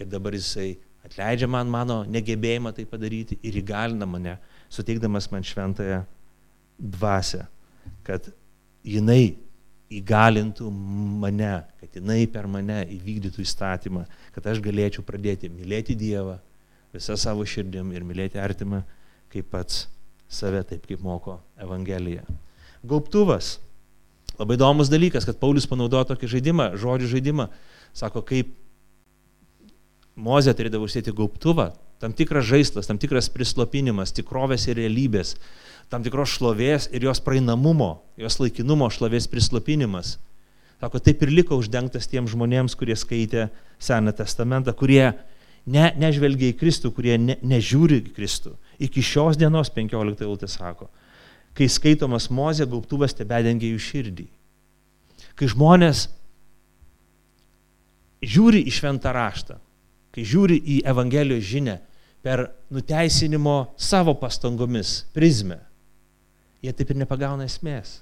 [0.00, 0.74] ir dabar jisai
[1.06, 4.36] atleidžia man mano negebėjimą tai padaryti ir įgalina mane,
[4.72, 6.02] suteikdamas man šventąją
[6.80, 7.46] dvasę,
[8.06, 8.28] kad
[8.86, 9.36] jinai
[9.90, 10.68] įgalintų
[11.22, 16.38] mane, kad jinai per mane įvykdytų įstatymą, kad aš galėčiau pradėti mylėti Dievą
[16.94, 18.82] visą savo širdim ir mylėti artimą
[19.30, 19.84] kaip pats
[20.30, 22.24] save, taip kaip moko Evangelija.
[22.86, 23.58] Gauptuvas.
[24.40, 27.50] Labai įdomus dalykas, kad Paulius panaudojo tokį žaidimą, žodžių žaidimą.
[27.96, 28.54] Sako, kaip
[30.20, 31.70] Mozė turėdavo užsėti gauptuvą,
[32.02, 35.36] tam tikras žaislas, tam tikras prislopinimas, tikrovės ir realybės,
[35.92, 40.18] tam tikros šlovės ir jos praeinamumo, jos laikinumo šlovės prislopinimas.
[40.80, 43.50] Sako, taip ir liko uždengtas tiems žmonėms, kurie skaitė
[43.80, 45.12] Seną testamentą, kurie
[45.66, 48.54] ne, nežvelgia į Kristų, kurie ne, nežiūri į Kristų.
[48.80, 50.88] Iki šios dienos 15 eilutė sako,
[51.56, 54.26] kai skaitomas Mozė, gauptuvas tebedengia jų širdį.
[55.36, 56.06] Kai žmonės
[58.24, 59.58] žiūri į šventą raštą,
[60.14, 61.78] kai žiūri į Evangelijos žinę
[62.24, 65.60] per nuteisinimo savo pastangomis prizmę,
[66.60, 68.00] jie taip ir nepagauna esmės.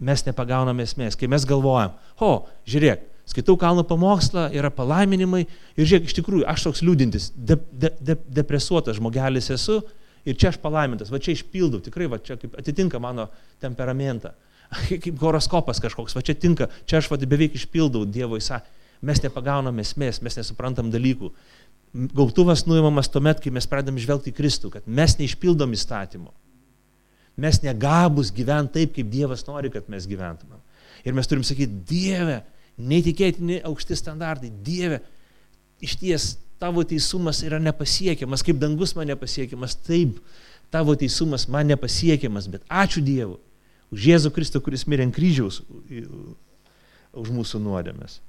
[0.00, 1.16] Mes nepagauname esmės.
[1.18, 1.92] Kai mes galvojam,
[2.24, 7.56] o, žiūrėk, skaitau kalno pamokslą, yra palaiminimai ir žiūrėk, iš tikrųjų, aš toks liūdintis, de,
[7.70, 9.80] de, de, depresuotas žmogelis esu
[10.26, 13.30] ir čia aš palaimintas, va čia išpildau, tikrai, va čia kaip atitinka mano
[13.62, 14.34] temperamentą.
[15.02, 19.80] Kaip horoskopas kažkoks, va čia tinka, čia aš va beveik išpildau Dievo įsakymą mes nepagaunam
[19.80, 21.30] esmės, mes nesuprantam dalykų.
[22.14, 26.30] Gautuvas nuimamas tuomet, kai mes pradedam žvelgti į Kristų, kad mes neišpildom įstatymo.
[27.40, 30.60] Mes negabus gyventi taip, kaip Dievas nori, kad mes gyventumėm.
[31.06, 32.40] Ir mes turim sakyti, Dieve,
[32.80, 35.00] neįtikėtini aukšti standartai, Dieve,
[35.82, 40.18] iš ties tavo teisumas yra nepasiekiamas, kaip dangus man nepasiekiamas, taip,
[40.72, 43.38] tavo teisumas man nepasiekiamas, bet ačiū Dievui
[43.90, 45.62] už Jėzų Kristų, kuris mirė ant kryžiaus
[47.10, 48.20] už mūsų nuodėmės.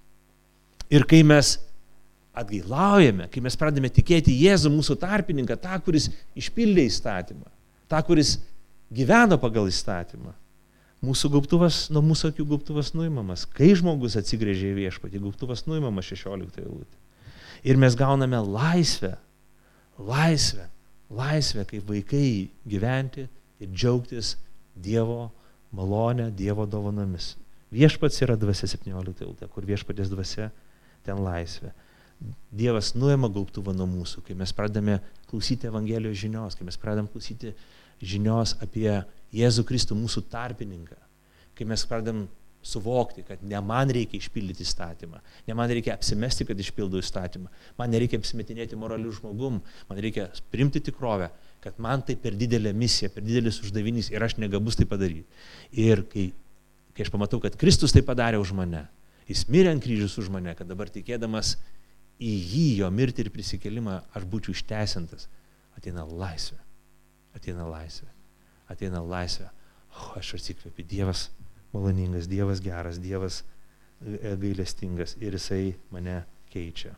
[0.91, 1.59] Ir kai mes
[2.35, 6.09] atgailaujame, kai mes pradame tikėti Jėzų mūsų tarpininką, tą, kuris
[6.39, 7.45] išpildė įstatymą,
[7.91, 8.37] tą, kuris
[8.91, 10.33] gyveno pagal įstatymą,
[11.05, 13.47] mūsų gaubtuvas, nuo mūsų akių gaubtuvas nuimamas.
[13.49, 16.97] Kai žmogus atsigrėžė į viešpatį, gaubtuvas nuimamas 16 eilutė.
[17.65, 19.15] Ir mes gauname laisvę,
[20.01, 20.67] laisvę,
[21.13, 23.27] laisvę kaip vaikai gyventi
[23.61, 24.35] ir džiaugtis
[24.81, 25.29] Dievo
[25.75, 27.35] malonę, Dievo dovanomis.
[27.71, 30.49] Viešpats yra dvasia 17 eilutė, kur viešpatės dvasia
[31.05, 31.71] ten laisvė.
[32.53, 34.99] Dievas nuėma gaubtuvą nuo mūsų, kai mes pradame
[35.31, 37.55] klausyti Evangelijos žinios, kai mes pradame klausyti
[38.01, 39.01] žinios apie
[39.35, 40.97] Jėzų Kristų, mūsų tarpininką,
[41.55, 42.25] kai mes pradam
[42.61, 47.93] suvokti, kad ne man reikia išpildyti įstatymą, ne man reikia apsimesti, kad išpildau įstatymą, man
[47.93, 51.31] nereikia apsimetinėti moralių žmogum, man reikia primti tikrovę,
[51.63, 55.25] kad man tai per didelė misija, per didelis uždavinys ir aš negabus tai padaryti.
[55.73, 56.27] Ir kai,
[56.93, 58.85] kai aš pamatau, kad Kristus tai padarė už mane,
[59.31, 61.55] Jis mirė ant kryžius už mane, kad dabar tikėdamas
[62.21, 65.29] į jį, jo mirtį ir prisikelimą, aš būčiau išteisintas.
[65.77, 66.59] Ateina laisvė.
[67.37, 68.09] Ateina laisvė.
[68.71, 69.47] Ateina laisvė.
[69.91, 70.85] O, aš atsikvėpiu.
[70.87, 71.29] Dievas
[71.75, 73.41] maloningas, Dievas geras, Dievas
[74.03, 76.93] e, gailestingas ir jisai mane keičia.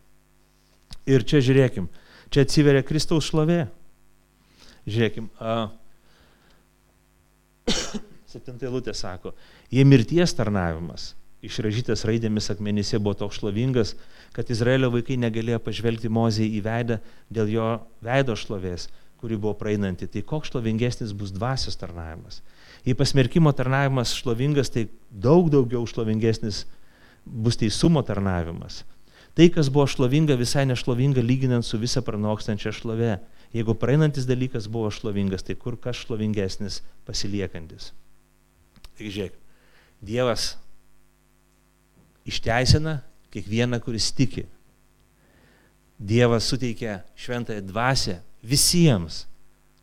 [1.09, 1.89] Ir čia žiūrėkim,
[2.33, 3.65] čia atsiveria Kristaus šlovė.
[4.87, 5.71] Žiūrėkim, a,
[8.33, 9.33] septintai lūtė sako,
[9.71, 13.93] jie mirties tarnavimas išražytas raidėmis akmenyse buvo toks šlovingas,
[14.35, 16.99] kad Izraelio vaikai negalėjo pažvelgti Mozei į veidą
[17.33, 17.69] dėl jo
[18.03, 18.87] veido šlovės,
[19.23, 20.09] kuri buvo praeinanti.
[20.11, 22.41] Tai koks šlovingesnis bus dvasios tarnavimas.
[22.83, 26.65] Jei pasmerkimo tarnavimas šlovingas, tai daug daugiau šlovingesnis
[27.23, 28.83] bus teisumo tarnavimas.
[29.33, 33.15] Tai, kas buvo šlovinga, visai nešlovinga lyginant su visą pranokstančią šlovę.
[33.55, 37.93] Jeigu praeinantis dalykas buvo šlovingas, tai kur kas šlovingesnis pasiliekantis.
[38.93, 39.39] Taigi žiūrėk,
[40.03, 40.57] Dievas
[42.27, 42.99] išteisina
[43.31, 44.43] kiekvieną, kuris tiki.
[45.99, 49.23] Dievas suteikia šventąją dvasę visiems,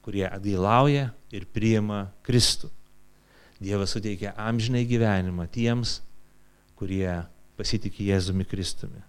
[0.04, 2.70] kurie atgailauja ir priima Kristų.
[3.60, 5.98] Dievas suteikia amžinai gyvenimą tiems,
[6.80, 7.20] kurie
[7.60, 9.02] pasitikė Jėzumi Kristumi.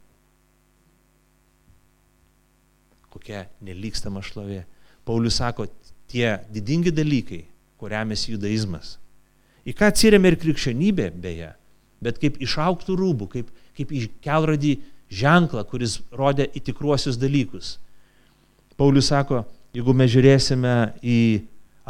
[3.11, 4.65] Kokia nelikstama šlovė.
[5.07, 5.67] Paulius sako,
[6.11, 7.45] tie didingi dalykai,
[7.80, 8.97] kuriamės judaizmas.
[9.67, 11.51] Į ką atsiriamė ir krikščionybė beje,
[12.03, 14.76] bet kaip išauktų rūbų, kaip, kaip į kelrodį
[15.11, 17.76] ženklą, kuris rodė į tikruosius dalykus.
[18.80, 19.43] Paulius sako,
[19.76, 21.19] jeigu mes žiūrėsime į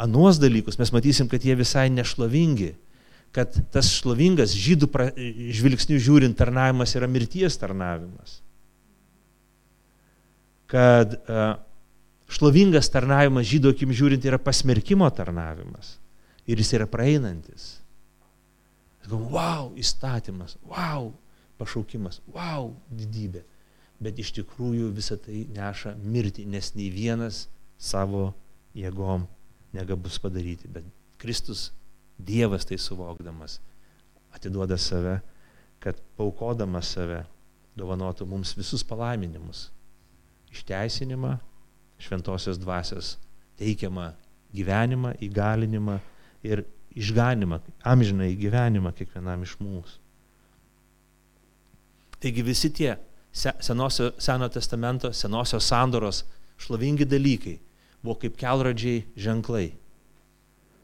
[0.02, 2.72] anuos dalykus, mes matysim, kad jie visai nešlovingi,
[3.32, 5.08] kad tas šlovingas žydų pra,
[5.56, 8.40] žvilgsnių žiūrint tarnavimas yra mirties tarnavimas.
[10.72, 11.54] Kad uh,
[12.32, 15.96] šlovingas tarnavimas žydų akim žiūrint yra pasmerkimo tarnavimas.
[16.48, 17.76] Ir jis yra praeinantis.
[19.10, 21.10] Wow, įstatymas, wow,
[21.58, 23.42] pašaukimas, wow, didybė.
[24.02, 27.46] Bet iš tikrųjų visą tai neša mirtį, nes nei vienas
[27.78, 28.32] savo
[28.74, 29.28] jėgom
[29.76, 30.70] negabus padaryti.
[30.72, 30.86] Bet
[31.22, 31.70] Kristus,
[32.22, 33.56] Dievas tai suvokdamas,
[34.34, 35.16] atiduoda save,
[35.82, 37.22] kad paukodamas save
[37.78, 39.70] dovanotų mums visus palaiminimus.
[40.52, 41.38] Išteisinimą,
[41.98, 43.16] šventosios dvasios
[43.58, 44.12] teikiamą
[44.52, 45.98] gyvenimą, įgalinimą
[46.44, 49.98] ir išganimą, amžiną įgyvenimą kiekvienam iš mūsų.
[52.22, 52.92] Taigi visi tie
[53.32, 56.24] senosio, Seno testamento, senosios sandoros
[56.60, 57.58] šlovingi dalykai
[58.02, 59.72] buvo kaip kelrodžiai ženklai.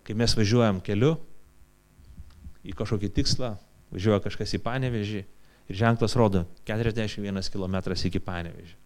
[0.07, 1.17] Kai mes važiuojam keliu
[2.65, 3.53] į kažkokį tikslą,
[3.93, 5.23] važiuoja kažkas į panevežį
[5.69, 7.77] ir ženklas rodo 41 km
[8.09, 8.77] iki panevežį.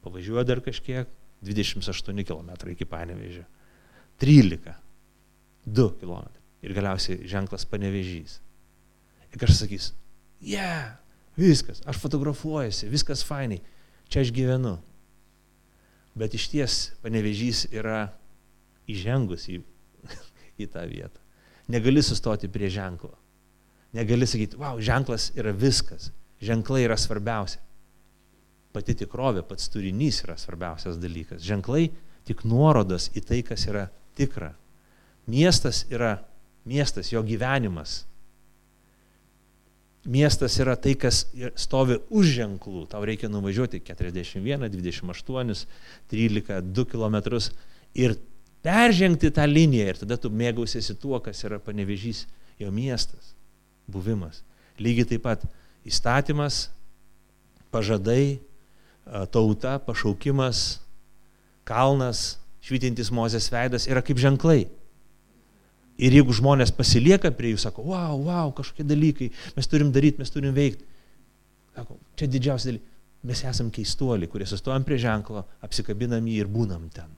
[0.00, 1.08] Pavažiuoja dar kažkiek,
[1.44, 3.44] 28 km iki panevežio.
[4.20, 4.72] 13,
[5.66, 6.28] 2 km.
[6.60, 8.40] Ir galiausiai ženklas panevežys.
[9.32, 9.92] Ir kažkas sakys,
[10.40, 10.99] yeah,
[11.40, 13.60] viskas, aš fotografuojuosi, viskas fainai,
[14.12, 14.76] čia aš gyvenu.
[16.18, 18.10] Bet iš ties panevežys yra
[18.90, 19.60] įžengus į,
[20.62, 21.20] į tą vietą.
[21.70, 23.14] Negali sustoti prie ženklo.
[23.94, 26.10] Negali sakyti, wow, ženklas yra viskas,
[26.42, 27.62] ženklai yra svarbiausia.
[28.70, 31.42] Pati tikrovė, pats turinys yra svarbiausias dalykas.
[31.42, 31.88] Ženklai
[32.26, 33.88] tik nuorodas į tai, kas yra
[34.18, 34.52] tikra.
[35.30, 36.20] Miestas yra
[36.68, 38.04] miestas, jo gyvenimas.
[40.08, 41.26] Miestas yra tai, kas
[41.60, 42.86] stovi už ženklų.
[42.88, 45.66] Tau reikia nuvažiuoti 41, 28,
[46.08, 47.18] 13, 2 km
[47.92, 48.16] ir
[48.64, 52.24] peržengti tą liniją ir tada tu mėgausiesi tuo, kas yra panevežys,
[52.60, 53.34] jo miestas,
[53.88, 54.40] buvimas.
[54.80, 55.44] Lygiai taip pat
[55.84, 56.70] įstatymas,
[57.72, 58.40] pažadai,
[59.32, 60.80] tauta, pašaukimas,
[61.68, 64.64] kalnas, švytintis Mozės veidas yra kaip ženklai.
[66.00, 70.32] Ir jeigu žmonės pasilieka prie jų, sako, wow, wow, kažkokie dalykai, mes turim daryti, mes
[70.32, 70.86] turim veikti.
[71.76, 72.86] Sako, čia didžiausia dalykai.
[73.28, 77.10] Mes esam keistuoliai, kurie sustojam prie ženklo, apsikabinam jį ir būnam ten.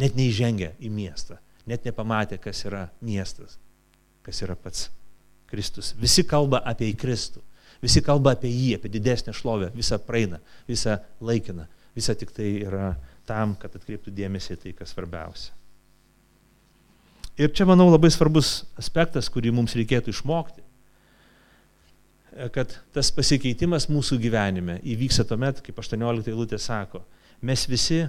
[0.00, 3.56] Net neįžengę į miestą, net nepamatę, kas yra miestas,
[4.26, 4.90] kas yra pats
[5.48, 5.94] Kristus.
[5.96, 7.40] Visi kalba apie Kristų,
[7.80, 11.64] visi kalba apie jį, apie didesnę šlovę, visą praeina, visą laikiną,
[11.96, 12.92] visa tik tai yra
[13.28, 15.56] tam, kad atkreiptų dėmesį į tai, kas svarbiausia.
[17.40, 20.60] Ir čia, manau, labai svarbus aspektas, kurį mums reikėtų išmokti,
[22.52, 27.00] kad tas pasikeitimas mūsų gyvenime įvyksta tuomet, kaip 18 eilutė sako,
[27.40, 28.02] mes visi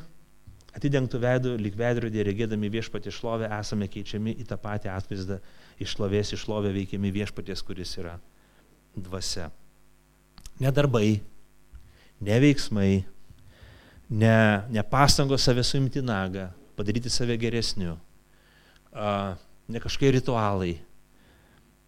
[0.75, 5.39] atidengtų veidų, lyg veidrodį regėdami viešpatį šlovę, esame keičiami į tą patį atvaizdą,
[5.79, 8.17] iš šlovės į šlovę veikiami viešpaties, kuris yra
[8.95, 9.49] dvasia.
[10.59, 11.21] Ne darbai,
[12.19, 12.91] ne veiksmai,
[14.11, 14.37] ne,
[14.71, 17.97] ne pastangos save suimti nagą, padaryti save geresniu,
[18.91, 20.75] ne kažkokie ritualai,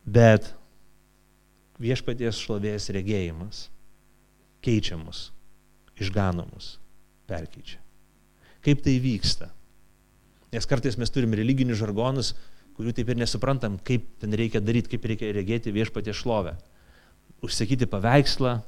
[0.05, 0.53] bet
[1.83, 3.67] viešpaties šlovės regėjimas
[4.63, 5.31] keičia mus,
[5.99, 6.77] išgano mus,
[7.27, 7.79] perkeičia.
[8.63, 9.49] Kaip tai vyksta?
[10.53, 12.31] Nes kartais mes turim religinius žargonus,
[12.77, 16.55] kurių taip ir nesuprantam, kaip ten reikia daryti, kaip reikia regėti viešpaties šlovę.
[17.43, 18.61] Užsakyti paveikslą,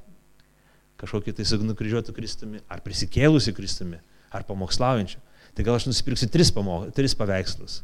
[0.99, 4.01] kažkokį tai su nukryžiuotu Kristumi, ar prisikėlusi Kristumi,
[4.35, 5.21] ar pamokslaujančiu.
[5.55, 7.79] Tai gal aš nusipirksiu tris, pamok, tris paveikslus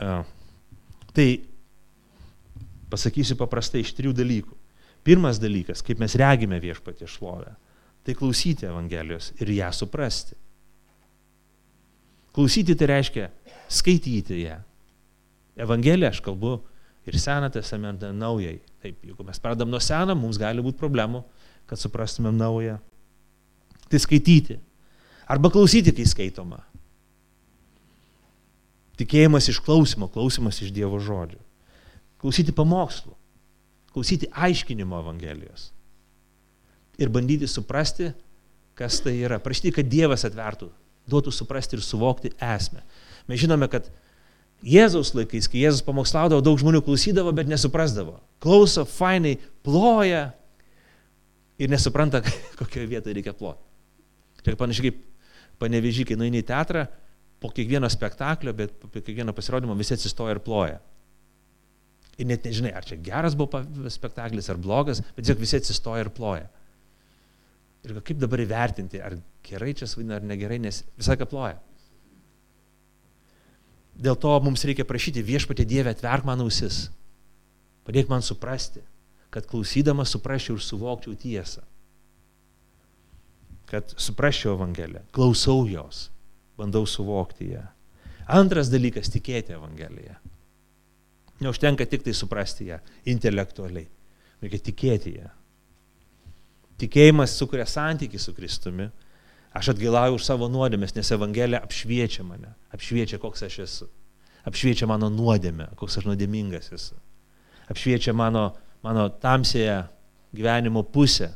[0.00, 1.28] Tai
[2.92, 4.56] pasakysiu paprastai iš trijų dalykų.
[5.06, 7.52] Pirmas dalykas, kaip mes regime viešpatį šlovę,
[8.06, 10.34] tai klausyti Evangelijos ir ją suprasti.
[12.34, 13.28] Klausyti tai reiškia
[13.72, 14.58] skaityti ją.
[15.56, 16.58] Evangeliją aš kalbu
[17.06, 18.58] ir Seną testamentą naujai.
[18.82, 21.22] Taip, jeigu mes pradam nuo Seno, mums gali būti problemų,
[21.70, 22.76] kad suprastumėm naują.
[23.86, 24.58] Tai skaityti.
[25.30, 26.60] Arba klausyti, kai skaitoma.
[28.96, 31.40] Tikėjimas iš klausimo, klausimas iš Dievo žodžio.
[32.20, 33.12] Klausyti pamokslų,
[33.92, 35.70] klausyti aiškinimo Evangelijos.
[36.96, 38.14] Ir bandyti suprasti,
[38.76, 39.36] kas tai yra.
[39.42, 40.70] Prašyti, kad Dievas atvertų,
[41.08, 42.80] duotų suprasti ir suvokti esmę.
[43.28, 43.90] Mes žinome, kad
[44.64, 48.16] Jėzaus laikais, kai Jėzus pamokslaudavo, daug žmonių klausydavo, bet nesuprasdavo.
[48.40, 49.36] Klauso, fainai,
[49.66, 50.30] ploja
[51.60, 52.22] ir nesupranta,
[52.58, 53.60] kokioje vietoje reikia ploti.
[54.46, 55.02] Tai panašiai kaip
[55.60, 56.86] panevežį, kai nueini į teatrą,
[57.40, 60.78] po kiekvieno spektaklio, bet po kiekvieno pasirodymo visi atsistoja ir ploja.
[62.16, 63.60] Ir net nežinai, ar čia geras buvo
[63.92, 66.46] spektaklis ar blogas, bet tiesiog visi atsistoja ir ploja.
[67.84, 71.58] Ir kaip dabar įvertinti, ar gerai čia svaidina ar negerai, nes visą ką ploja.
[73.96, 76.86] Dėl to mums reikia prašyti viešpatė Dievę atverk man ausis.
[77.86, 78.82] Padėk man suprasti,
[79.32, 81.62] kad klausydamas suprasčiau ir suvokčiau tiesą.
[83.70, 86.06] Kad suprasčiau Evangeliją, klausau jos,
[86.58, 87.64] bandau suvokti ją.
[88.26, 90.16] Antras dalykas- tikėti Evangeliją.
[91.40, 93.86] Neužtenka tik tai suprasti ją intelektualiai,
[94.42, 95.30] reikia tikėti ją.
[96.78, 98.90] Tikėjimas sukuria santyki su Kristumi,
[99.56, 103.86] Aš atgailauju už savo nuodėmės, nes Evangelija apšviečia mane, apšviečia, koks aš esu,
[104.44, 106.98] apšviečia mano nuodėmę, koks aš nuodėmingas esu,
[107.72, 108.50] apšviečia mano,
[108.84, 109.78] mano tamsėje
[110.36, 111.30] gyvenimo pusę.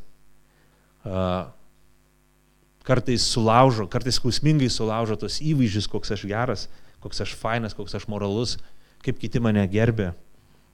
[2.91, 6.66] Kartais sulaužo, kartais skausmingai sulaužo tos įvaizdžius, koks aš geras,
[7.05, 8.57] koks aš fainas, koks aš moralus,
[9.05, 10.11] kaip kiti mane gerbė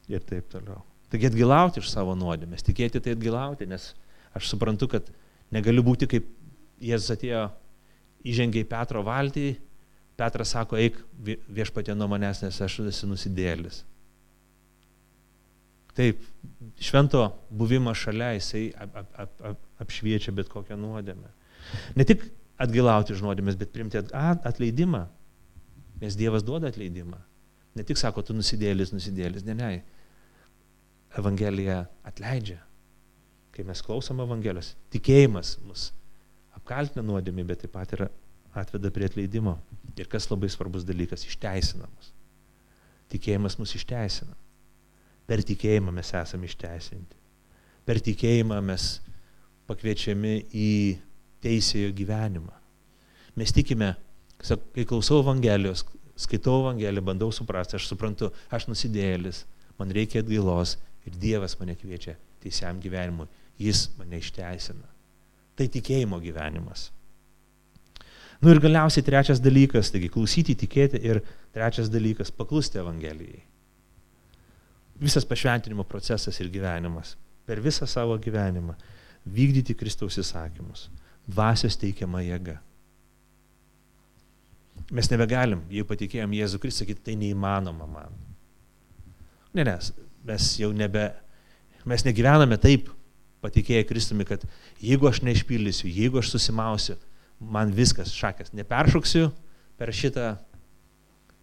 [0.09, 0.81] ir taip toliau.
[1.13, 3.93] Taigi atgilauti iš savo nuodėmės, tikėti tai atgilauti, nes
[4.35, 5.13] aš suprantu, kad
[5.55, 6.33] negaliu būti kaip
[6.83, 7.47] Jėzus atėjo,
[8.27, 9.55] įžengė į Petro valtį,
[10.17, 10.97] Petras sako, eik
[11.53, 13.83] viešpatė nuo manęs, nes aš esu nusidėlis.
[15.97, 16.21] Taip,
[16.81, 21.31] švento buvimą šalia jisai ap, ap, ap, ap, apšviečia bet kokią nuodėmę.
[21.97, 22.25] Ne tik
[22.61, 25.05] atgilauti iš nuodėmės, bet primti atleidimą,
[26.01, 27.19] nes Dievas duoda atleidimą.
[27.77, 29.71] Ne tik sako, tu nusidėlis, nusidėlis, ne, ne.
[31.17, 32.61] Evangelija atleidžia.
[33.53, 35.91] Kai mes klausom Evangelijos, tikėjimas mus
[36.57, 38.07] apkaltina nuodėmį, bet taip pat ir
[38.57, 39.57] atveda prie atleidimo.
[39.97, 42.13] Ir kas labai svarbus dalykas- išteisinamas.
[43.13, 44.35] Tikėjimas mus išteisina.
[45.27, 47.17] Per tikėjimą mes esame išteisinti.
[47.87, 49.01] Per tikėjimą mes
[49.67, 50.99] pakviečiami į
[51.45, 52.55] teisėjo gyvenimą.
[53.37, 53.95] Mes tikime,
[54.41, 55.85] kai klausau Evangelijos,
[56.17, 59.45] skaitau Evangeliją, bandau suprasti, aš suprantu, aš nusidėlis,
[59.79, 60.77] man reikia atgailos
[61.07, 63.29] ir Dievas mane kviečia teisiam gyvenimui.
[63.61, 64.89] Jis mane išteisina.
[65.57, 66.91] Tai tikėjimo gyvenimas.
[68.43, 71.23] Nu ir galiausiai trečias dalykas, taigi klausyti, tikėti ir
[71.57, 73.43] trečias dalykas- paklusti Evangelijai.
[75.01, 77.17] Visas pašventinimo procesas ir gyvenimas.
[77.47, 78.75] Per visą savo gyvenimą
[79.27, 80.89] vykdyti Kristaus įsakymus.
[81.27, 82.61] Dvasios teikiama jėga.
[84.95, 88.19] Mes nebegalim, jei patikėjom Jėzų Kristų, sakyti, tai neįmanoma man.
[89.57, 89.91] Ne, nes
[90.27, 91.09] mes jau nebe,
[91.89, 92.91] mes negyvename taip,
[93.45, 94.43] patikėję Kristumi, kad
[94.83, 96.97] jeigu aš neišpildysiu, jeigu aš susimausiu,
[97.41, 99.29] man viskas šakės, neperšoksiu
[99.79, 100.35] per šitą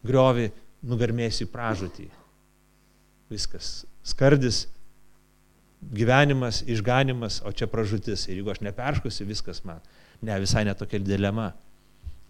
[0.03, 0.49] griovį,
[0.83, 2.09] nugarmėsiu pražūtį.
[3.31, 3.83] Viskas.
[4.03, 4.65] Skardis,
[5.91, 8.27] gyvenimas, išganimas, o čia pražūtis.
[8.29, 9.81] Ir jeigu aš neperškusiu, viskas man.
[10.23, 11.51] Ne, visai netokia dilema.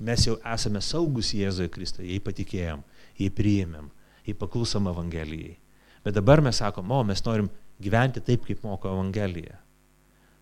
[0.04, 2.82] Mes jau esame saugus Jėzuje Kristuje, jei patikėjom,
[3.20, 3.92] jei priėmėm,
[4.26, 5.58] jei paklusom Evangelijai.
[6.04, 7.48] Bet dabar mes sakom, o mes norim
[7.84, 9.60] gyventi taip, kaip moko Evangelija.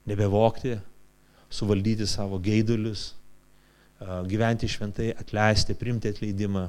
[0.10, 0.78] Nebevokti,
[1.52, 3.12] suvaldyti savo geidulius,
[4.02, 6.64] gyventi šventai, atleisti, primti atleidimą,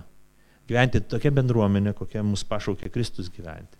[0.68, 3.78] gyventi tokia bendruomenė, kokia mus pašaukė Kristus gyventi.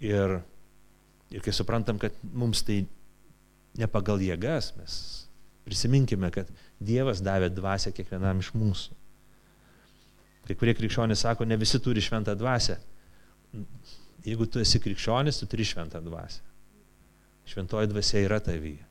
[0.00, 0.38] Ir,
[1.30, 2.82] ir kai suprantam, kad mums tai
[3.78, 4.94] ne pagal jėgas, mes
[5.66, 6.48] prisiminkime, kad
[6.80, 8.96] Dievas davė dvasę kiekvienam iš mūsų.
[10.48, 12.78] Kai kurie krikščionys sako, ne visi turi šventą dvasę
[14.24, 16.42] jeigu tu esi krikščionis, tu turi šventą dvasę.
[17.50, 18.84] Šventoji dvasia yra tavyje.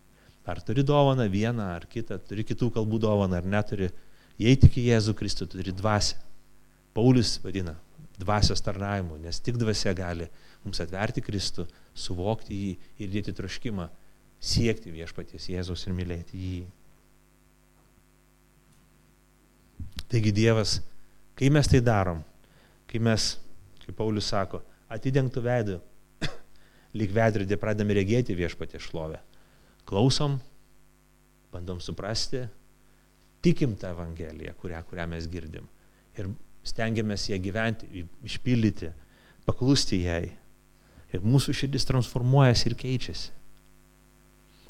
[0.49, 3.91] Ar turi dovaną vieną ar kitą, turi kitų kalbų dovaną ar neturi,
[4.41, 6.17] jei tik į Jėzų Kristų turi dvasę.
[6.97, 7.75] Paulius vadina
[8.17, 10.25] dvasios tarnavimu, nes tik dvasia gali
[10.65, 12.71] mums atverti Kristų, suvokti jį
[13.03, 13.87] ir dėti troškimą,
[14.39, 16.59] siekti viešpaties Jėzaus ir mylėti jį.
[20.09, 20.79] Taigi Dievas,
[21.37, 22.23] kai mes tai darom,
[22.89, 23.35] kai mes,
[23.83, 25.79] kaip Paulius sako, atidengtų veidų,
[26.99, 29.19] lyg veidrodį pradame regėti viešpatį šlovę.
[29.89, 30.39] Klausom,
[31.53, 32.47] bandom suprasti,
[33.45, 35.69] tikim tą Evangeliją, kurią, kurią mes girdim.
[36.17, 36.31] Ir
[36.65, 38.91] stengiamės ją gyventi, išpildyti,
[39.47, 40.25] paklusti jai.
[41.15, 43.31] Ir mūsų širdis transformuojasi ir keičiasi.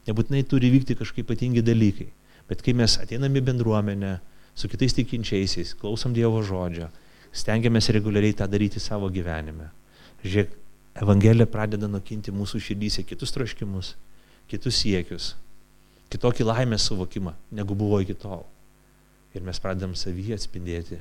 [0.08, 2.08] Nebūtinai turi vykti kažkaip ypatingi dalykai.
[2.50, 4.14] Bet kai mes ateiname į bendruomenę
[4.58, 6.88] su kitais tikinčiaisiais, klausom Dievo žodžio,
[7.36, 9.70] stengiamės reguliariai tą daryti savo gyvenime
[10.24, 10.56] Žiūrėk,
[11.00, 13.94] Evangelija pradeda nukinti mūsų širdyse kitus troškimus,
[14.52, 15.30] kitus siekius,
[16.12, 18.44] kitokį laimės suvokimą, negu buvo iki tol.
[19.32, 21.00] Ir mes pradedam savyje atspindėti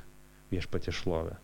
[0.52, 1.34] viešpatį šlovę.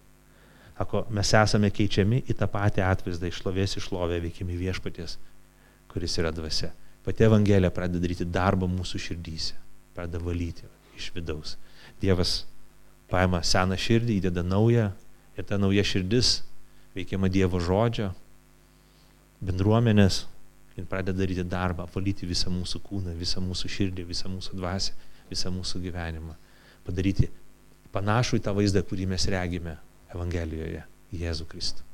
[0.75, 5.18] Ako, mes esame keičiami į tą patį atvaizdą, išlovės išlovę veikimi viešpaties,
[5.93, 6.72] kuris yra dvasia.
[7.07, 9.55] Pati Evangelija pradeda daryti darbą mūsų širdyse,
[9.95, 10.66] pradeda valyti
[10.99, 11.55] iš vidaus.
[12.03, 12.43] Dievas
[13.12, 14.89] paima seną širdį, įdeda naują
[15.39, 16.41] ir ta nauja širdis
[16.97, 18.11] veikiama Dievo žodžio,
[19.45, 20.25] bendruomenės
[20.75, 24.95] ir pradeda daryti darbą, apvalyti visą mūsų kūną, visą mūsų širdį, visą mūsų dvasę,
[25.31, 26.35] visą mūsų gyvenimą.
[26.83, 27.31] Padaryti
[27.95, 29.79] panašų į tą vaizdą, kurį mes regime
[30.15, 30.83] Evangelijoje
[31.15, 31.85] Jėzų Kristų.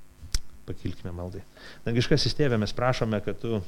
[0.68, 1.42] Pakilkime maldai.
[1.86, 3.60] Dangiškasis tėvė, mes prašome, kad tu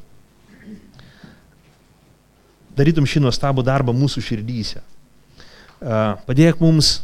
[2.77, 4.83] darytum šį nuostabų darbą mūsų širdyse.
[6.27, 7.01] Padėk mums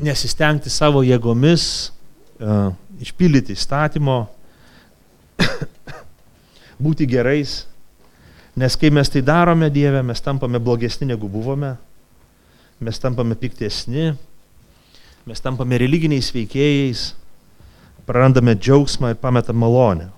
[0.00, 1.64] nesistengti savo jėgomis,
[3.00, 4.18] išpildyti įstatymo,
[6.84, 7.62] būti gerais,
[8.60, 11.74] nes kai mes tai darome Dieve, mes tampame blogesni negu buvome,
[12.80, 14.12] mes tampame piktesni,
[15.28, 17.10] mes tampame religiniais veikėjais,
[18.08, 20.08] prarandame džiaugsmą ir pametam malonę.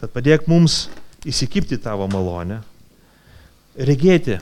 [0.00, 0.86] Tad padėk mums
[1.26, 2.60] įsikipti tavo malonę,
[3.76, 4.38] regėti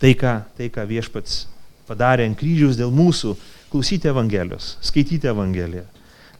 [0.00, 1.44] tai, ką, tai, ką viešpats
[1.88, 3.34] padarė ant kryžiaus dėl mūsų,
[3.72, 5.84] klausyti Evangelijos, skaityti Evangeliją.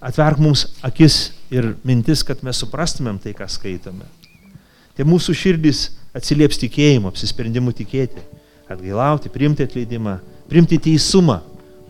[0.05, 4.07] Atverk mums akis ir mintis, kad mes suprastumėm tai, ką skaitome.
[4.95, 8.22] Tai mūsų širdis atsilieps tikėjimu, apsisprendimu tikėti,
[8.70, 10.18] atgailauti, priimti atleidimą,
[10.51, 11.40] priimti teisumą,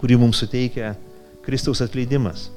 [0.00, 0.94] kurį mums suteikia
[1.44, 2.48] Kristaus atleidimas.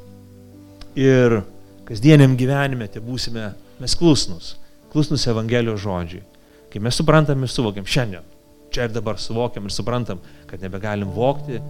[0.98, 1.42] Ir
[1.88, 4.56] kasdieniam gyvenime te būsime mes klusnus,
[4.92, 6.24] klusnus Evangelijos žodžiui.
[6.72, 8.26] Kai mes suprantam ir suvokiam šiandien,
[8.74, 10.20] čia ir dabar suvokiam ir suprantam,
[10.50, 11.62] kad nebegalim vokti,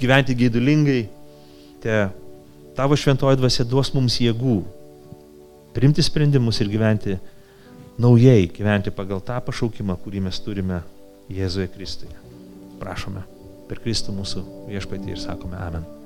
[0.00, 1.02] gyventi gaidulingai,
[1.82, 2.02] te
[2.76, 4.60] tavo šventoji dvasia duos mums jėgų
[5.72, 7.16] priimti sprendimus ir gyventi
[8.00, 10.82] naujai, gyventi pagal tą pašaukimą, kurį mes turime
[11.32, 12.21] Jėzuje Kristuje.
[12.82, 13.22] Prašome
[13.70, 16.01] per Kristų mūsų viešpatį ir sakome Amen.